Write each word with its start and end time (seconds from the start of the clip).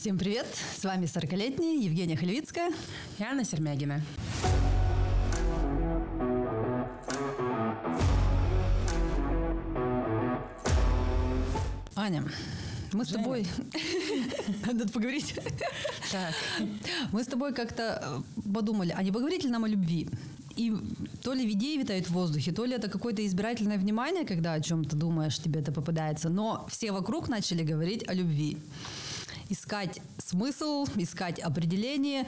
Всем 0.00 0.16
привет! 0.16 0.46
С 0.78 0.82
вами 0.82 1.04
40-летняя 1.04 1.76
Евгения 1.76 2.16
Хлевицкая 2.16 2.72
и 3.18 3.22
Анна 3.22 3.44
Сермягина. 3.44 4.00
Аня, 11.94 12.24
мы 12.92 13.04
с 13.04 13.08
Женя. 13.08 13.22
тобой... 13.22 13.46
Надо 14.66 14.88
поговорить. 14.88 15.34
Так. 16.10 16.34
Мы 17.12 17.22
с 17.22 17.26
тобой 17.26 17.52
как-то 17.52 18.24
э, 18.34 18.50
подумали, 18.54 18.94
а 18.96 19.02
не 19.02 19.12
поговорить 19.12 19.44
ли 19.44 19.50
нам 19.50 19.64
о 19.64 19.68
любви? 19.68 20.08
И 20.56 20.74
то 21.22 21.34
ли 21.34 21.50
идеи 21.52 21.76
витают 21.76 22.06
в 22.06 22.12
воздухе, 22.12 22.52
то 22.52 22.64
ли 22.64 22.74
это 22.74 22.88
какое-то 22.88 23.24
избирательное 23.26 23.76
внимание, 23.76 24.24
когда 24.24 24.54
о 24.54 24.62
чем-то 24.62 24.96
думаешь, 24.96 25.38
тебе 25.38 25.60
это 25.60 25.72
попадается. 25.72 26.30
Но 26.30 26.66
все 26.70 26.90
вокруг 26.90 27.28
начали 27.28 27.62
говорить 27.62 28.08
о 28.08 28.14
любви. 28.14 28.56
Искать 29.50 30.00
смысл, 30.18 30.86
искать 30.96 31.40
определение, 31.40 32.24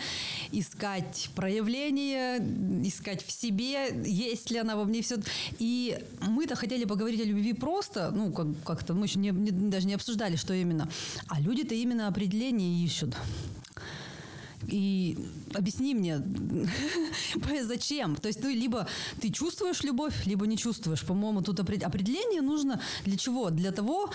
искать 0.51 1.31
проявление, 1.37 2.39
искать 2.87 3.25
в 3.25 3.31
себе, 3.31 3.95
есть 4.05 4.51
ли 4.51 4.59
она 4.59 4.75
во 4.75 4.85
мне 4.85 5.03
все. 5.03 5.17
И 5.61 5.99
мы-то 6.21 6.57
хотели 6.57 6.85
поговорить 6.85 7.21
о 7.21 7.25
любви 7.25 7.53
просто, 7.53 8.11
ну, 8.11 8.33
как- 8.33 8.63
как-то 8.65 8.95
мы 8.95 9.07
еще 9.07 9.21
не- 9.21 9.31
не- 9.31 9.71
даже 9.71 9.87
не 9.87 9.95
обсуждали, 9.95 10.35
что 10.37 10.53
именно. 10.53 10.89
А 11.29 11.41
люди-то 11.41 11.75
именно 11.75 12.09
определение 12.09 12.85
ищут. 12.85 13.15
И 14.67 15.19
объясни 15.55 15.95
мне, 15.95 16.23
зачем? 17.63 18.17
То 18.17 18.29
есть 18.29 18.41
ты 18.41 18.53
либо 18.55 18.87
ты 19.21 19.31
чувствуешь 19.31 19.83
любовь, 19.83 20.27
либо 20.27 20.47
не 20.47 20.57
чувствуешь. 20.57 21.05
По-моему, 21.05 21.43
тут 21.43 21.61
опре- 21.61 21.83
определение 21.83 22.43
нужно 22.43 22.81
для 23.05 23.17
чего? 23.17 23.51
Для 23.51 23.73
того, 23.73 24.11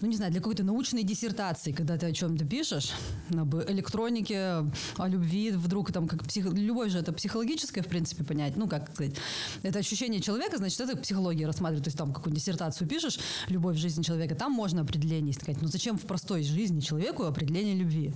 ну 0.00 0.08
не 0.08 0.16
знаю, 0.16 0.32
для 0.32 0.40
какой-то 0.40 0.64
научной 0.64 1.02
диссертации, 1.02 1.72
когда 1.72 1.96
ты 1.96 2.06
о 2.06 2.12
чем-то 2.12 2.44
пишешь, 2.44 2.92
об 3.30 3.54
электронике, 3.54 4.64
о 4.96 5.08
любви, 5.08 5.50
вдруг 5.50 5.92
там 5.92 6.08
как 6.08 6.24
псих... 6.24 6.46
любовь 6.46 6.90
же 6.90 6.98
это 6.98 7.12
психологическое, 7.12 7.82
в 7.82 7.88
принципе, 7.88 8.24
понять. 8.24 8.56
Ну, 8.56 8.68
как 8.68 8.92
сказать, 8.92 9.14
это 9.62 9.78
ощущение 9.78 10.20
человека, 10.20 10.58
значит, 10.58 10.80
это 10.80 10.96
психология 10.96 11.46
рассматривает. 11.46 11.84
То 11.84 11.88
есть 11.88 11.98
там 11.98 12.12
какую-нибудь 12.12 12.42
диссертацию 12.42 12.88
пишешь, 12.88 13.18
любовь 13.48 13.76
в 13.76 13.80
жизни 13.80 14.02
человека, 14.02 14.34
там 14.34 14.52
можно 14.52 14.82
определение 14.82 15.32
сказать. 15.34 15.60
Ну, 15.62 15.68
зачем 15.68 15.98
в 15.98 16.02
простой 16.02 16.42
жизни 16.42 16.80
человеку 16.80 17.24
определение 17.24 17.74
любви? 17.74 18.12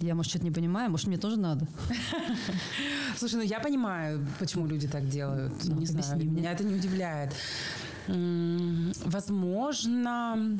Я, 0.00 0.14
может, 0.14 0.30
что-то 0.30 0.44
не 0.46 0.50
понимаю, 0.50 0.90
может, 0.90 1.06
мне 1.08 1.18
тоже 1.18 1.36
надо. 1.38 1.66
Слушай, 3.18 3.34
ну 3.36 3.42
я 3.42 3.60
понимаю, 3.60 4.26
почему 4.38 4.66
люди 4.66 4.88
так 4.88 5.06
делают. 5.08 5.52
Ну, 5.64 5.76
не 5.76 5.86
знаю, 5.86 6.16
мне. 6.16 6.24
меня 6.26 6.52
это 6.52 6.64
не 6.64 6.74
удивляет. 6.74 7.34
Возможно, 9.04 10.58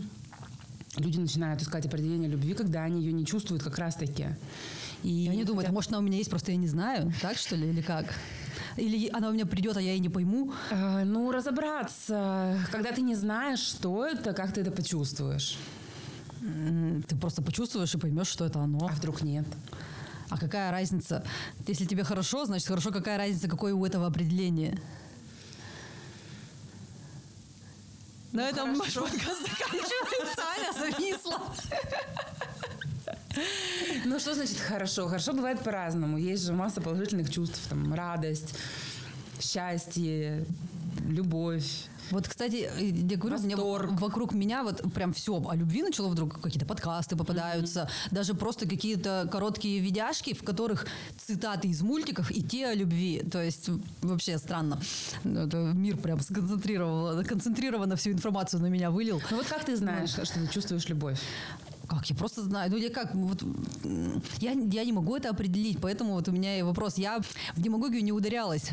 люди 0.97 1.19
начинают 1.19 1.63
искать 1.63 1.87
определение 1.87 2.29
любви, 2.29 2.53
когда 2.55 2.83
они 2.85 3.01
ее 3.01 3.13
не 3.13 3.25
чувствуют 3.25 3.63
как 3.63 3.79
раз-таки. 3.79 4.27
И 5.03 5.29
они 5.33 5.45
думают, 5.45 5.71
а 5.71 5.73
может, 5.73 5.91
она 5.91 6.01
у 6.01 6.03
меня 6.03 6.19
есть, 6.19 6.29
просто 6.29 6.53
я 6.53 6.59
не 6.59 6.69
знаю, 6.69 7.11
так 7.23 7.39
что 7.39 7.57
ли, 7.57 7.71
или 7.71 7.81
как? 7.81 8.13
Или 8.77 9.09
она 9.09 9.31
у 9.31 9.33
меня 9.33 9.47
придет, 9.47 9.77
а 9.77 9.81
я 9.81 9.95
и 9.95 9.99
не 9.99 10.11
пойму. 10.11 10.53
Э, 10.71 11.05
Ну, 11.05 11.33
разобраться, 11.33 12.59
когда 12.71 12.93
ты 12.93 13.01
не 13.01 13.15
знаешь, 13.15 13.61
что 13.61 14.07
это, 14.07 14.35
как 14.35 14.53
ты 14.53 14.61
это 14.61 14.71
почувствуешь. 14.71 15.57
Ты 17.09 17.17
просто 17.17 17.43
почувствуешь 17.43 17.95
и 17.95 17.99
поймешь, 17.99 18.29
что 18.29 18.45
это 18.45 18.61
А 18.61 18.65
оно. 18.65 18.87
вдруг 18.89 19.23
нет? 19.23 19.47
А 20.29 20.39
какая 20.39 20.71
разница? 20.71 21.25
Если 21.67 21.85
тебе 21.87 22.05
хорошо, 22.05 22.45
значит 22.45 22.69
хорошо, 22.69 22.91
какая 22.93 23.19
разница, 23.19 23.49
какое 23.49 23.75
у 23.75 23.85
этого 23.85 24.07
определение? 24.07 24.81
На 28.33 28.49
этом 28.49 28.75
наш 28.75 28.95
подкаст 28.95 29.41
заканчивается. 29.43 30.43
Аня 30.57 30.73
зависла. 30.93 31.41
Ну, 34.05 34.19
что 34.21 34.35
значит 34.35 34.59
хорошо? 34.59 35.09
Хорошо 35.09 35.33
бывает 35.33 35.61
по-разному. 35.63 36.17
Есть 36.17 36.45
же 36.45 36.53
масса 36.53 36.81
положительных 36.81 37.31
чувств. 37.31 37.61
Там, 37.69 37.93
радость, 37.93 38.55
счастье, 39.41 40.47
любовь. 41.09 41.87
Вот, 42.11 42.29
кстати, 42.29 42.69
я 42.79 43.17
говорю, 43.17 43.39
мне 43.39 43.57
вокруг 43.57 44.33
меня 44.33 44.63
вот 44.63 44.83
прям 44.93 45.13
все 45.13 45.43
о 45.49 45.55
любви 45.55 45.83
начало 45.83 46.09
вдруг 46.09 46.41
какие-то 46.41 46.67
подкасты 46.67 47.17
попадаются, 47.17 47.89
даже 48.11 48.35
просто 48.35 48.69
какие-то 48.69 49.29
короткие 49.31 49.81
видяшки, 49.81 50.35
в 50.35 50.43
которых 50.43 50.87
цитаты 51.17 51.69
из 51.69 51.83
мультиков 51.83 52.31
и 52.31 52.43
те 52.43 52.67
о 52.67 52.75
любви. 52.75 53.23
То 53.31 53.43
есть 53.43 53.71
вообще 54.03 54.39
странно. 54.39 54.81
Это 55.25 55.57
мир 55.75 55.97
прям 55.97 56.21
сконцентрировал, 56.21 57.25
концентрированно 57.25 57.97
всю 57.97 58.11
информацию 58.11 58.61
на 58.61 58.67
меня 58.67 58.91
вылил. 58.91 59.23
Ну 59.31 59.37
вот 59.37 59.47
как 59.47 59.65
ты 59.65 59.77
знаешь, 59.77 60.11
что 60.11 60.25
ты 60.25 60.47
чувствуешь 60.49 60.89
любовь? 60.89 61.21
Как? 61.91 62.07
Я 62.07 62.15
просто 62.15 62.43
знаю. 62.43 62.71
Ну, 62.71 62.77
я 62.77 62.89
как? 62.89 63.13
Вот, 63.17 63.43
м, 63.43 64.23
я, 64.39 64.53
я 64.53 64.85
не 64.85 64.93
могу 64.93 65.17
это 65.17 65.29
определить, 65.29 65.79
поэтому 65.81 66.13
вот 66.13 66.29
у 66.29 66.33
меня 66.33 66.57
и 66.57 66.63
вопрос. 66.63 66.99
Я 66.99 67.19
в 67.57 67.61
демагогию 67.61 68.05
не 68.05 68.13
ударялась 68.13 68.71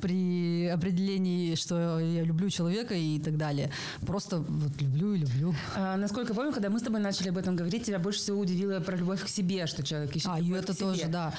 при 0.00 0.66
определении, 0.66 1.56
что 1.56 1.98
я 1.98 2.22
люблю 2.22 2.48
человека 2.48 2.94
и 2.94 3.18
так 3.18 3.36
далее. 3.36 3.72
Просто 4.06 4.38
вот 4.38 4.80
люблю 4.80 5.14
и 5.14 5.18
люблю. 5.18 5.52
А, 5.74 5.96
насколько 5.96 6.32
я 6.32 6.36
помню, 6.36 6.52
когда 6.52 6.70
мы 6.70 6.78
с 6.78 6.82
тобой 6.82 7.00
начали 7.00 7.30
об 7.30 7.38
этом 7.38 7.56
говорить, 7.56 7.86
тебя 7.86 7.98
больше 7.98 8.20
всего 8.20 8.38
удивило 8.38 8.78
про 8.78 8.96
любовь 8.96 9.24
к 9.24 9.28
себе, 9.28 9.66
что 9.66 9.82
человек 9.82 10.14
ищет 10.14 10.30
А, 10.30 10.38
и 10.38 10.48
это 10.52 10.72
тоже, 10.78 11.06
да. 11.08 11.34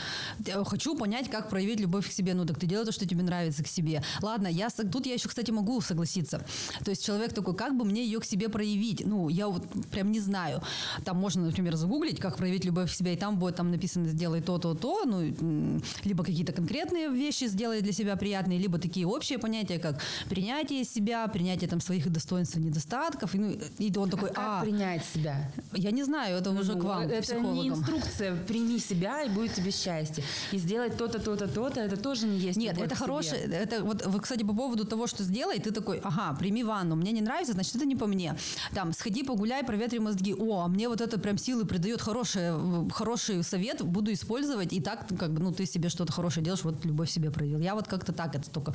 Я 0.46 0.62
хочу 0.66 0.98
понять, 0.98 1.30
как 1.30 1.50
проявить 1.50 1.80
любовь 1.80 2.10
к 2.10 2.12
себе. 2.12 2.34
Ну, 2.34 2.46
так 2.46 2.60
ты 2.60 2.68
делай 2.68 2.86
то, 2.86 2.92
что 2.92 3.08
тебе 3.08 3.24
нравится 3.24 3.64
к 3.64 3.68
себе. 3.68 4.04
Ладно, 4.22 4.48
я, 4.48 4.70
тут 4.70 5.06
я 5.06 5.14
еще, 5.14 5.30
кстати, 5.30 5.52
могу 5.52 5.80
согласиться. 5.80 6.46
То 6.84 6.92
есть 6.92 7.06
человек 7.06 7.34
такой, 7.34 7.56
как 7.56 7.78
бы 7.78 7.86
мне 7.86 8.04
ее 8.04 8.20
к 8.20 8.26
себе 8.26 8.50
проявить? 8.50 9.06
Ну, 9.06 9.30
я 9.30 9.48
вот 9.48 9.64
прям 9.92 10.12
не 10.12 10.20
знаю. 10.20 10.62
Там 11.06 11.21
можно, 11.22 11.46
например, 11.46 11.76
загуглить, 11.76 12.20
как 12.20 12.38
проявить 12.38 12.66
любовь 12.66 12.92
к 12.92 12.94
себе, 12.96 13.14
и 13.14 13.18
там 13.18 13.38
будет 13.40 13.56
там 13.56 13.72
написано 13.72 14.08
«сделай 14.08 14.42
то, 14.42 14.58
то, 14.58 14.74
то», 14.74 15.06
ну, 15.06 15.80
либо 16.04 16.24
какие-то 16.24 16.52
конкретные 16.52 17.10
вещи 17.10 17.46
сделай 17.46 17.82
для 17.82 17.94
себя 17.94 18.16
приятные, 18.16 18.60
либо 18.60 18.78
такие 18.80 19.06
общие 19.08 19.38
понятия, 19.38 19.80
как 19.80 20.02
принятие 20.30 20.84
себя, 20.84 21.28
принятие 21.28 21.70
там 21.70 21.80
своих 21.80 22.12
достоинств 22.12 22.58
и 22.58 22.60
недостатков. 22.60 23.36
И, 23.36 23.40
ну, 23.40 23.58
и 23.78 23.98
он 23.98 24.10
такой, 24.10 24.30
А 24.30 24.34
как 24.34 24.46
а, 24.48 24.62
принять 24.62 25.06
себя? 25.06 25.52
я 25.74 25.92
не 25.92 26.04
знаю, 26.04 26.38
это 26.38 26.52
уже 26.52 26.74
Ну, 26.74 26.82
к 26.82 26.84
вам, 26.84 27.04
Это 27.04 27.16
не 27.16 27.22
психологам. 27.22 27.68
инструкция. 27.68 28.36
Прими 28.48 28.80
себя, 28.80 29.24
и 29.24 29.30
будет 29.30 29.54
тебе 29.54 29.72
счастье. 29.72 30.24
И 30.52 30.58
сделать 30.58 30.98
то-то, 30.98 31.20
то-то, 31.20 31.48
то-то, 31.48 31.80
это 31.80 31.98
тоже 31.98 32.26
не 32.28 32.40
есть 32.40 32.58
Нет, 32.58 32.78
это 32.78 32.96
хорошее. 32.96 33.42
Это 33.44 33.84
вот, 33.84 34.06
вот, 34.06 34.22
кстати, 34.22 34.44
по 34.44 34.54
поводу 34.54 34.86
того, 34.86 35.08
что 35.08 35.24
сделай, 35.24 35.60
ты 35.60 35.72
такой, 35.72 36.00
ага, 36.04 36.36
прими 36.38 36.64
ванну, 36.64 36.96
мне 36.96 37.12
не 37.12 37.22
нравится, 37.22 37.54
значит, 37.54 37.76
это 37.76 37.86
не 37.86 37.96
по 37.96 38.08
мне. 38.08 38.36
Там, 38.74 38.94
сходи, 38.94 39.24
погуляй, 39.24 39.64
проветри 39.64 40.00
мозги. 40.00 40.34
О, 40.34 40.62
а 40.62 40.68
мне 40.68 40.90
вот 40.90 41.02
это 41.02 41.11
прям 41.18 41.38
силы 41.38 41.66
придает 41.66 42.02
хорошее, 42.02 42.56
хороший 42.94 43.44
совет, 43.44 43.82
буду 43.82 44.12
использовать. 44.14 44.74
И 44.74 44.82
так, 44.82 45.08
как 45.20 45.32
бы, 45.32 45.40
ну, 45.40 45.52
ты 45.52 45.66
себе 45.66 45.90
что-то 45.90 46.12
хорошее 46.12 46.44
делаешь, 46.44 46.64
вот 46.64 46.84
любовь 46.86 47.10
себе 47.10 47.32
проявил. 47.32 47.60
Я 47.60 47.76
вот 47.76 47.88
как-то 47.88 48.14
так 48.14 48.36
это 48.36 48.50
только 48.50 48.74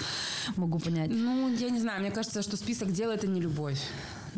могу 0.57 0.79
понять. 0.79 1.11
Ну, 1.11 1.55
я 1.55 1.71
не 1.71 1.81
знаю, 1.81 2.01
мне 2.01 2.11
кажется, 2.11 2.43
что 2.43 2.57
список 2.57 2.93
дел 2.93 3.11
это 3.11 3.27
не 3.27 3.41
любовь. 3.41 3.81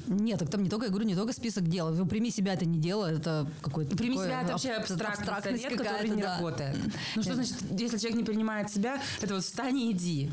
Нет, 0.07 0.39
так 0.39 0.51
там 0.51 0.63
не 0.63 0.71
только, 0.71 0.87
я 0.87 0.91
говорю, 0.91 1.07
не 1.07 1.15
только 1.15 1.33
список 1.33 1.69
дел. 1.69 1.93
Вы 1.93 2.07
прими 2.07 2.31
себя 2.31 2.55
это 2.55 2.65
не 2.65 2.79
дело, 2.79 3.07
это 3.07 3.51
какой-то 3.63 3.97
Прими 3.97 4.15
такое 4.15 4.29
себя 4.29 4.43
это 4.43 4.53
вообще 4.53 4.71
аб- 4.71 4.83
абстрактный 4.83 5.27
абстрактность 5.29 5.63
совет, 5.63 5.79
который 5.79 6.09
не 6.11 6.23
да. 6.23 6.37
работает. 6.37 6.77
Ну 7.17 7.23
что 7.23 7.35
значит, 7.35 7.57
если 7.71 7.99
человек 7.99 8.19
не 8.19 8.25
принимает 8.25 8.71
себя, 8.71 9.01
это 9.21 9.35
вот 9.35 9.45
встань 9.45 9.79
и 9.79 9.91
иди. 9.93 10.31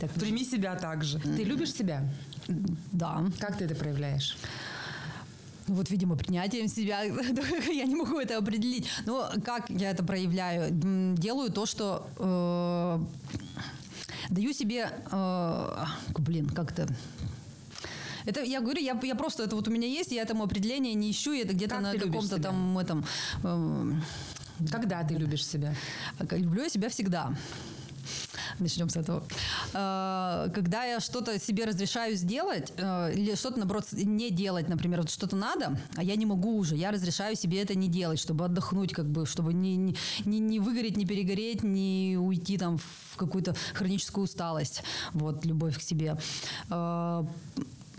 Так, 0.00 0.10
Прими 0.12 0.44
себя 0.44 0.76
также. 0.76 1.18
Ты 1.18 1.44
любишь 1.44 1.72
себя? 1.72 2.08
Да. 2.92 3.24
Как 3.38 3.58
ты 3.58 3.64
это 3.64 3.74
проявляешь? 3.74 4.36
Ну, 5.68 5.74
вот, 5.74 5.90
видимо, 5.90 6.16
принятием 6.16 6.68
себя. 6.68 7.02
я 7.72 7.84
не 7.84 7.94
могу 7.94 8.18
это 8.18 8.38
определить. 8.38 8.88
Но 9.06 9.30
как 9.44 9.68
я 9.70 9.90
это 9.90 10.02
проявляю? 10.02 10.70
Делаю 11.16 11.50
то, 11.50 11.66
что 11.66 12.06
э, 12.16 12.98
даю 14.30 14.52
себе... 14.52 14.90
э, 15.10 15.84
блин, 16.18 16.48
как-то... 16.48 16.88
Это, 18.24 18.42
я 18.42 18.60
говорю, 18.60 18.80
я, 18.80 18.98
я 19.02 19.14
просто, 19.14 19.44
это 19.44 19.56
вот 19.56 19.68
у 19.68 19.70
меня 19.70 19.88
есть, 19.88 20.12
я 20.12 20.22
этому 20.22 20.42
определения 20.44 20.94
не 20.94 21.10
ищу, 21.10 21.32
и 21.32 21.38
это 21.38 21.54
где-то 21.54 21.76
Как 21.76 21.82
на 21.82 21.92
каком-то 21.98 22.40
там 22.40 22.78
этом... 22.78 23.04
э, 23.42 23.92
Когда 24.70 25.02
ты 25.02 25.14
любишь 25.14 25.46
себя? 25.46 25.74
а 26.18 26.36
Люблю 26.36 26.62
я 26.62 26.68
себя 26.68 26.88
всегда. 26.88 27.32
Начнем 28.60 28.88
с 28.88 28.96
этого. 28.96 29.22
Э, 29.72 30.48
Когда 30.54 30.84
я 30.84 31.00
что-то 31.00 31.38
себе 31.38 31.64
разрешаю 31.64 32.16
сделать, 32.16 32.72
э, 32.76 33.12
или 33.14 33.34
что-то, 33.34 33.58
наоборот, 33.58 33.86
не 33.92 34.30
делать, 34.30 34.68
например, 34.68 35.00
вот 35.00 35.10
что-то 35.10 35.36
надо, 35.36 35.78
а 35.96 36.02
я 36.02 36.16
не 36.16 36.26
могу 36.26 36.56
уже, 36.56 36.76
я 36.76 36.90
разрешаю 36.90 37.36
себе 37.36 37.62
это 37.62 37.74
не 37.74 37.88
делать, 37.88 38.18
чтобы 38.18 38.44
отдохнуть, 38.44 38.92
как 38.92 39.06
бы, 39.06 39.26
чтобы 39.26 39.52
не, 39.54 39.76
не, 39.76 40.38
не- 40.40 40.60
выгореть, 40.60 40.96
не 40.96 41.06
перегореть, 41.06 41.62
не 41.62 42.16
уйти 42.20 42.58
там 42.58 42.78
в 42.78 43.16
какую-то 43.16 43.54
хроническую 43.74 44.24
усталость. 44.24 44.82
Вот, 45.12 45.44
любовь 45.44 45.78
к 45.78 45.82
себе. 45.82 46.16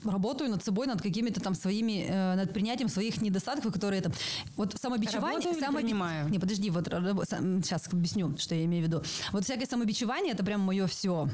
Э, 0.06 0.10
работаю 0.12 0.50
над 0.50 0.64
собой, 0.64 0.88
над 0.88 1.02
какими-то 1.02 1.40
там 1.42 1.56
своими, 1.56 2.06
э, 2.10 2.36
над 2.36 2.54
принятием 2.54 2.90
своих 2.90 3.22
недостатков, 3.22 3.74
которые 3.74 4.00
это... 4.02 4.12
Вот 4.58 4.76
самобичевание... 4.80 5.38
Работаю 5.40 5.56
самоби- 5.64 5.82
принимаю? 5.82 6.30
Не, 6.30 6.40
подожди, 6.40 6.70
вот 6.70 6.88
сам- 7.30 7.64
сейчас 7.64 7.88
объясню, 7.92 8.38
что 8.38 8.56
я 8.56 8.66
имею 8.66 8.84
в 8.84 8.88
виду. 8.88 9.04
Вот 9.32 9.44
всякое 9.44 9.66
самобичевание, 9.66 10.34
это 10.34 10.44
прям 10.44 10.62
мое 10.62 10.88
все. 10.88 11.28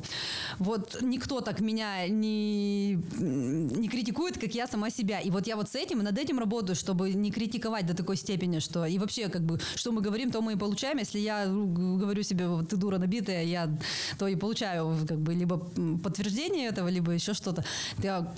Вот 0.59 0.97
никто 1.01 1.41
так 1.41 1.59
меня 1.59 2.07
не, 2.07 2.93
не 2.95 3.87
критикует, 3.89 4.37
как 4.37 4.55
я 4.55 4.67
сама 4.67 4.89
себя. 4.89 5.19
И 5.19 5.29
вот 5.29 5.47
я 5.47 5.55
вот 5.55 5.69
с 5.69 5.75
этим 5.75 5.99
над 5.99 6.17
этим 6.17 6.39
работаю, 6.39 6.75
чтобы 6.75 7.13
не 7.13 7.31
критиковать 7.31 7.85
до 7.85 7.93
такой 7.93 8.17
степени, 8.17 8.59
что... 8.59 8.85
И 8.85 8.97
вообще, 8.99 9.29
как 9.29 9.41
бы, 9.43 9.59
что 9.75 9.91
мы 9.91 10.01
говорим, 10.01 10.31
то 10.31 10.41
мы 10.41 10.53
и 10.53 10.55
получаем. 10.55 10.97
Если 10.97 11.19
я 11.19 11.45
г- 11.45 11.97
говорю 11.97 12.23
себе, 12.23 12.47
вот 12.47 12.69
ты 12.69 12.77
дура 12.77 12.97
набитая, 12.97 13.43
я 13.43 13.69
то 14.17 14.27
и 14.27 14.35
получаю 14.35 14.95
как 15.07 15.19
бы 15.19 15.33
либо 15.33 15.57
подтверждение 16.03 16.67
этого, 16.69 16.87
либо 16.89 17.11
еще 17.11 17.33
что-то. 17.33 17.63
Я 18.03 18.33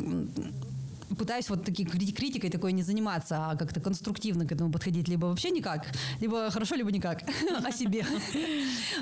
пытаюсь 1.18 1.50
вот 1.50 1.64
таки 1.64 1.84
крити- 1.84 2.12
критикой 2.14 2.50
такой 2.50 2.74
не 2.74 2.84
заниматься, 2.84 3.36
а 3.38 3.56
как-то 3.56 3.80
конструктивно 3.80 4.46
к 4.46 4.52
этому 4.52 4.72
подходить, 4.72 5.08
либо 5.08 5.28
вообще 5.28 5.52
никак, 5.52 5.86
либо 6.22 6.50
хорошо, 6.52 6.76
либо 6.76 6.92
никак 6.92 7.24
о 7.64 7.72
себе. 7.72 8.06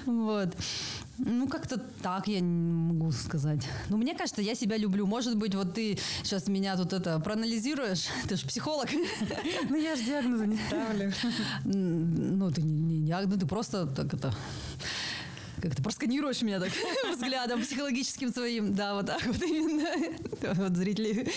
Вот. 0.05 0.55
Ну, 1.17 1.47
как-то 1.47 1.77
так 2.01 2.27
я 2.27 2.41
не 2.41 2.73
могу 2.73 3.11
сказать. 3.11 3.65
Ну, 3.89 3.97
мне 3.97 4.13
кажется, 4.15 4.41
я 4.41 4.53
себя 4.55 4.77
люблю. 4.77 5.05
Может 5.07 5.37
быть, 5.37 5.55
вот 5.55 5.73
ты 5.73 5.97
сейчас 6.23 6.47
меня 6.47 6.75
тут 6.75 6.93
это 6.93 7.19
проанализируешь, 7.19 8.07
ты 8.29 8.35
же 8.35 8.45
психолог. 8.45 8.89
Ну, 9.69 9.75
я 9.75 9.95
же 9.95 10.03
диагноза 10.03 10.45
не 10.45 10.57
ставлю. 10.57 11.13
Ну, 11.63 12.51
ты 12.51 12.61
не 12.61 13.05
диагноз, 13.05 13.39
ты 13.39 13.45
просто 13.45 13.87
так 13.87 14.13
это 14.13 14.33
как 15.65 15.75
ты 15.75 15.81
просканируешь 15.81 16.43
меня 16.43 16.59
так 16.59 16.69
взглядом 17.11 17.61
психологическим 17.63 18.31
своим. 18.31 18.75
Да, 18.75 18.93
вот 18.93 19.07
так 19.07 19.25
вот 19.25 19.41
именно. 19.41 19.89
Вот 20.55 20.75
зрители 20.75 21.27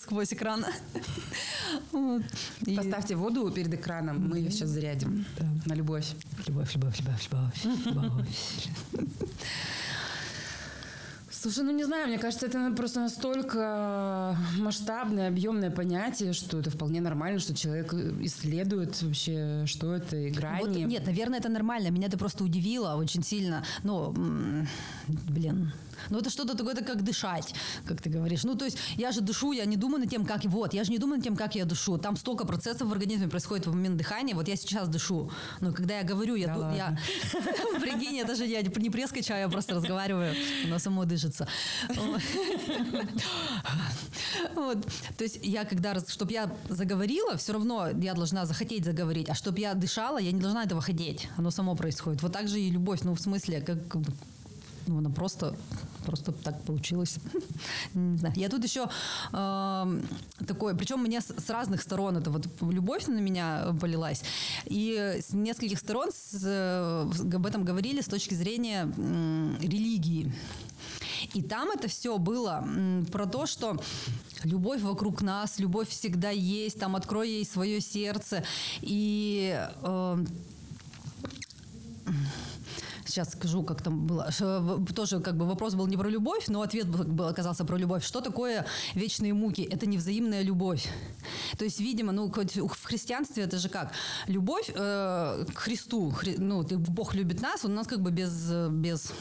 сквозь 0.00 0.32
экран. 0.32 0.64
Вот. 1.92 2.22
И- 2.66 2.74
Поставьте 2.74 3.14
воду 3.14 3.50
перед 3.52 3.72
экраном, 3.72 4.28
мы 4.28 4.38
ее 4.38 4.50
сейчас 4.50 4.70
зарядим 4.70 5.24
на 5.66 5.74
любовь. 5.74 6.06
Любовь, 6.46 6.74
любовь, 6.74 6.98
любовь, 6.98 7.28
любовь, 7.30 7.84
любовь. 7.86 9.08
Слушай, 11.40 11.62
ну 11.62 11.70
не 11.70 11.84
знаю, 11.84 12.08
мне 12.08 12.18
кажется, 12.18 12.46
это 12.46 12.72
просто 12.76 12.98
настолько 12.98 14.36
масштабное, 14.58 15.28
объемное 15.28 15.70
понятие, 15.70 16.32
что 16.32 16.58
это 16.58 16.70
вполне 16.70 17.00
нормально, 17.00 17.38
что 17.38 17.54
человек 17.54 17.92
исследует 18.22 19.00
вообще, 19.00 19.62
что 19.66 19.94
это, 19.94 20.16
и 20.16 20.30
грани. 20.30 20.82
Вот, 20.82 20.90
нет, 20.90 21.06
наверное, 21.06 21.38
это 21.38 21.48
нормально. 21.48 21.90
Меня 21.90 22.08
ты 22.08 22.16
просто 22.18 22.42
удивила 22.42 22.96
очень 22.96 23.22
сильно. 23.22 23.62
М, 23.84 24.66
блин. 25.06 25.72
Ну, 26.10 26.18
это 26.18 26.30
что-то 26.30 26.56
такое, 26.56 26.74
это 26.74 26.84
как 26.84 27.02
дышать, 27.02 27.54
как 27.86 28.02
ты 28.02 28.10
говоришь. 28.10 28.44
Ну, 28.44 28.54
то 28.54 28.64
есть 28.64 28.78
я 28.96 29.12
же 29.12 29.20
дышу, 29.20 29.52
я 29.52 29.64
не 29.64 29.76
думаю 29.76 30.00
над 30.00 30.10
тем, 30.10 30.24
как... 30.24 30.44
Вот, 30.44 30.74
я 30.74 30.84
же 30.84 30.90
не 30.90 30.98
думаю 30.98 31.16
над 31.16 31.24
тем, 31.24 31.36
как 31.36 31.54
я 31.54 31.64
дышу. 31.64 31.98
Там 31.98 32.16
столько 32.16 32.46
процессов 32.46 32.88
в 32.88 32.92
организме 32.92 33.28
происходит 33.28 33.66
в 33.66 33.72
момент 33.74 33.96
дыхания. 33.96 34.34
Вот 34.34 34.48
я 34.48 34.56
сейчас 34.56 34.88
дышу. 34.88 35.30
Но 35.60 35.72
когда 35.72 35.98
я 35.98 36.04
говорю, 36.04 36.34
я... 36.36 36.46
Да 36.46 36.54
ду- 36.54 36.76
я... 36.76 36.98
Прикинь, 37.80 38.18
это 38.18 38.34
же 38.34 38.46
я 38.46 38.62
не 38.62 38.90
пресс 38.90 39.10
качаю, 39.10 39.40
я 39.40 39.48
просто 39.48 39.74
разговариваю. 39.74 40.34
Оно 40.64 40.78
само 40.78 41.04
дышится. 41.04 41.46
Вот. 44.54 44.86
То 45.16 45.24
есть 45.24 45.40
я 45.42 45.64
когда, 45.64 45.94
чтобы 46.08 46.32
я 46.32 46.50
заговорила, 46.68 47.36
все 47.36 47.52
равно 47.52 47.88
я 48.02 48.14
должна 48.14 48.46
захотеть 48.46 48.84
заговорить. 48.84 49.28
А 49.30 49.34
чтобы 49.34 49.60
я 49.60 49.74
дышала, 49.74 50.18
я 50.18 50.32
не 50.32 50.40
должна 50.40 50.64
этого 50.64 50.80
хотеть. 50.80 51.28
Оно 51.36 51.50
само 51.50 51.74
происходит. 51.74 52.22
Вот 52.22 52.32
так 52.32 52.48
же 52.48 52.60
и 52.60 52.70
любовь. 52.70 53.00
Ну, 53.02 53.14
в 53.14 53.20
смысле, 53.20 53.60
как... 53.60 53.78
Ну, 54.88 54.98
она 54.98 55.10
просто, 55.10 55.54
просто 56.06 56.32
так 56.32 56.62
получилось. 56.62 57.18
Не 57.94 58.16
знаю. 58.16 58.34
Я 58.36 58.48
тут 58.48 58.64
еще 58.64 58.88
эм, 59.32 60.02
такое, 60.46 60.74
причем 60.74 61.00
мне 61.00 61.20
с, 61.20 61.26
с 61.26 61.50
разных 61.50 61.82
сторон 61.82 62.16
это 62.16 62.30
вот 62.30 62.48
любовь 62.62 63.06
на 63.06 63.20
меня 63.20 63.74
полилась, 63.80 64.22
и 64.64 65.20
с 65.20 65.34
нескольких 65.34 65.78
сторон 65.78 66.08
с, 66.10 66.42
э, 66.42 67.10
об 67.34 67.46
этом 67.46 67.64
говорили 67.64 68.00
с 68.00 68.06
точки 68.06 68.32
зрения 68.32 68.82
м, 68.82 69.58
религии. 69.60 70.32
И 71.34 71.42
там 71.42 71.70
это 71.70 71.88
все 71.88 72.16
было 72.16 72.66
про 73.12 73.26
то, 73.26 73.44
что 73.44 73.76
любовь 74.44 74.80
вокруг 74.80 75.20
нас, 75.20 75.58
любовь 75.58 75.88
всегда 75.90 76.30
есть, 76.30 76.78
там 76.78 76.96
открой 76.96 77.28
ей 77.28 77.44
свое 77.44 77.80
сердце. 77.80 78.42
И 78.80 79.54
э, 79.82 80.24
сейчас 83.08 83.32
скажу, 83.32 83.62
как 83.62 83.82
там 83.82 84.06
было. 84.06 84.28
В- 84.40 84.92
Тоже 84.94 85.20
как 85.20 85.36
бы 85.36 85.46
вопрос 85.46 85.74
был 85.74 85.86
не 85.86 85.96
про 85.96 86.08
любовь, 86.10 86.48
но 86.48 86.62
ответ 86.62 86.86
был, 86.88 87.26
оказался 87.28 87.64
про 87.64 87.76
любовь. 87.78 88.04
Что 88.04 88.20
такое 88.20 88.64
вечные 88.94 89.34
муки? 89.34 89.62
Это 89.62 89.86
невзаимная 89.86 90.42
любовь. 90.42 90.86
То 91.58 91.64
есть, 91.64 91.80
видимо, 91.80 92.12
ну, 92.12 92.30
в 92.30 92.84
христианстве 92.84 93.44
это 93.44 93.58
же 93.58 93.68
как? 93.68 93.92
Любовь 94.28 94.70
э, 94.74 95.44
к 95.54 95.58
Христу. 95.58 96.10
Хри- 96.10 96.36
ну, 96.38 96.62
Бог 96.78 97.14
любит 97.14 97.40
нас, 97.42 97.64
он 97.64 97.74
нас 97.74 97.86
как 97.86 98.00
бы 98.00 98.10
без... 98.10 98.48
э, 98.50 98.68
без 98.70 99.12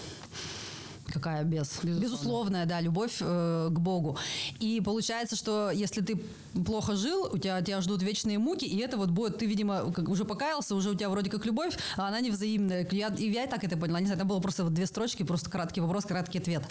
Какая 1.17 1.43
без? 1.43 1.79
Безусловная, 1.83 2.67
да, 2.67 2.79
любовь 2.79 3.17
э, 3.21 3.69
к 3.71 3.79
Богу. 3.79 4.17
И 4.59 4.81
получается, 4.81 5.35
что 5.35 5.71
если 5.71 6.01
ты 6.01 6.21
плохо 6.63 6.95
жил, 6.95 7.27
у 7.33 7.39
тебя, 7.39 7.59
тебя 7.63 7.81
ждут 7.81 8.03
вечные 8.03 8.37
муки, 8.37 8.65
и 8.65 8.77
это 8.77 8.97
вот 8.97 9.09
будет, 9.09 9.39
ты, 9.39 9.47
видимо, 9.47 9.91
как 9.91 10.09
уже 10.09 10.25
покаялся, 10.25 10.75
уже 10.75 10.91
у 10.91 10.93
тебя 10.93 11.09
вроде 11.09 11.31
как 11.31 11.43
любовь, 11.47 11.75
а 11.95 12.07
она 12.07 12.19
невзаимная. 12.19 12.87
Я, 12.91 13.07
и 13.07 13.31
я 13.31 13.45
и 13.45 13.49
так 13.49 13.63
это 13.63 13.77
поняла. 13.77 13.99
Не 13.99 14.05
знаю, 14.05 14.19
там 14.19 14.27
было 14.27 14.39
просто 14.39 14.63
вот 14.63 14.75
две 14.75 14.85
строчки, 14.85 15.23
просто 15.23 15.49
краткий 15.49 15.81
вопрос, 15.81 16.05
краткий 16.05 16.37
ответ. 16.37 16.63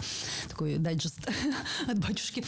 Такой 0.49 0.77
дайджест 0.77 1.19
от 1.89 1.99
батюшки. 1.99 2.45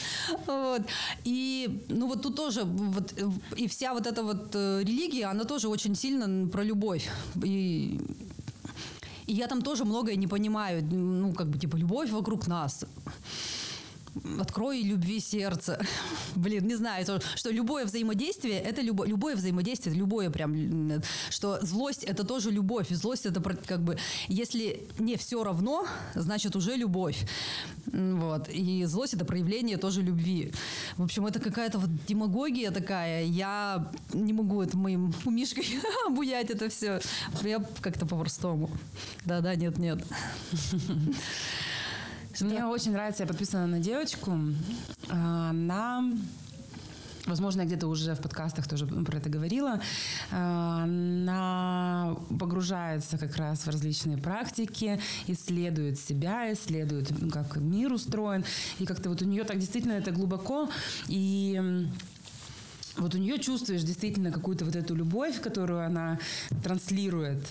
Вот. 0.46 0.82
И, 1.24 1.84
ну, 1.88 2.06
вот 2.06 2.22
тут 2.22 2.36
тоже, 2.36 2.62
вот, 2.62 3.12
и 3.56 3.66
вся 3.66 3.92
вот 3.92 4.06
эта 4.06 4.22
вот 4.22 4.50
э, 4.54 4.82
религия, 4.84 5.26
она 5.26 5.42
тоже 5.42 5.66
очень 5.66 5.96
сильно 5.96 6.48
про 6.48 6.62
любовь. 6.62 7.10
И 7.42 8.00
и 9.28 9.34
я 9.34 9.46
там 9.46 9.62
тоже 9.62 9.84
многое 9.84 10.16
не 10.16 10.26
понимаю. 10.26 10.82
Ну, 10.82 11.32
как 11.34 11.48
бы, 11.48 11.58
типа, 11.58 11.76
любовь 11.76 12.10
вокруг 12.10 12.48
нас. 12.48 12.84
Открой 14.38 14.82
любви 14.82 15.20
сердце. 15.20 15.80
Блин, 16.34 16.66
не 16.66 16.76
знаю, 16.76 17.04
то, 17.04 17.20
что 17.34 17.50
любое 17.50 17.84
взаимодействие 17.84 18.60
это 18.60 18.80
любо, 18.82 19.04
любое 19.04 19.36
взаимодействие, 19.36 19.94
любое 19.94 20.30
прям, 20.30 21.02
что 21.30 21.58
злость 21.62 22.04
это 22.04 22.24
тоже 22.24 22.50
любовь. 22.50 22.90
И 22.90 22.94
злость 22.94 23.26
это 23.26 23.40
как 23.40 23.82
бы, 23.82 23.98
если 24.28 24.88
не 24.98 25.16
все 25.16 25.42
равно, 25.44 25.86
значит 26.14 26.56
уже 26.56 26.76
любовь. 26.76 27.26
Вот. 27.86 28.48
И 28.48 28.84
злость 28.84 29.14
это 29.14 29.24
проявление 29.24 29.76
тоже 29.76 30.02
любви. 30.02 30.52
В 30.96 31.04
общем, 31.04 31.26
это 31.26 31.40
какая-то 31.40 31.78
вот 31.78 31.90
демагогия 32.06 32.70
такая. 32.70 33.24
Я 33.24 33.90
не 34.12 34.32
могу 34.32 34.62
это 34.62 34.76
моим 34.76 35.14
умишкой 35.24 35.66
буять 36.10 36.50
это 36.50 36.68
все. 36.68 37.00
Я 37.42 37.64
как-то 37.80 38.06
по-простому. 38.06 38.70
Да-да, 39.24 39.54
нет-нет. 39.54 40.04
Мне 42.40 42.64
очень 42.64 42.93
нравится, 42.93 43.23
я 43.23 43.26
подписана 43.26 43.67
на 43.67 43.79
девочку. 43.79 44.38
Она 45.08 46.02
Возможно, 47.29 47.61
я 47.61 47.67
где-то 47.67 47.87
уже 47.88 48.14
в 48.14 48.20
подкастах 48.20 48.67
тоже 48.67 48.87
про 48.87 49.19
это 49.19 49.29
говорила. 49.29 49.81
А, 50.31 50.82
Она 50.85 52.17
погружается 52.40 53.18
как 53.18 53.37
раз 53.37 53.61
в 53.61 53.66
различные 53.66 54.16
практики, 54.16 54.99
исследует 55.26 55.99
себя, 55.99 56.50
исследует, 56.52 57.12
как 57.30 57.57
мир 57.57 57.92
устроен. 57.92 58.45
И 58.78 58.87
как-то 58.87 59.11
вот 59.11 59.21
у 59.21 59.26
нее 59.26 59.45
так 59.45 59.59
действительно 59.59 59.92
это 59.92 60.11
глубоко. 60.11 60.71
И 61.09 61.87
вот 62.99 63.14
у 63.14 63.19
нее 63.19 63.38
чувствуешь 63.38 63.83
действительно 63.83 64.31
какую-то 64.31 64.64
вот 64.64 64.76
эту 64.76 64.95
любовь, 64.95 65.40
которую 65.40 65.85
она 65.85 66.19
транслирует. 66.62 67.45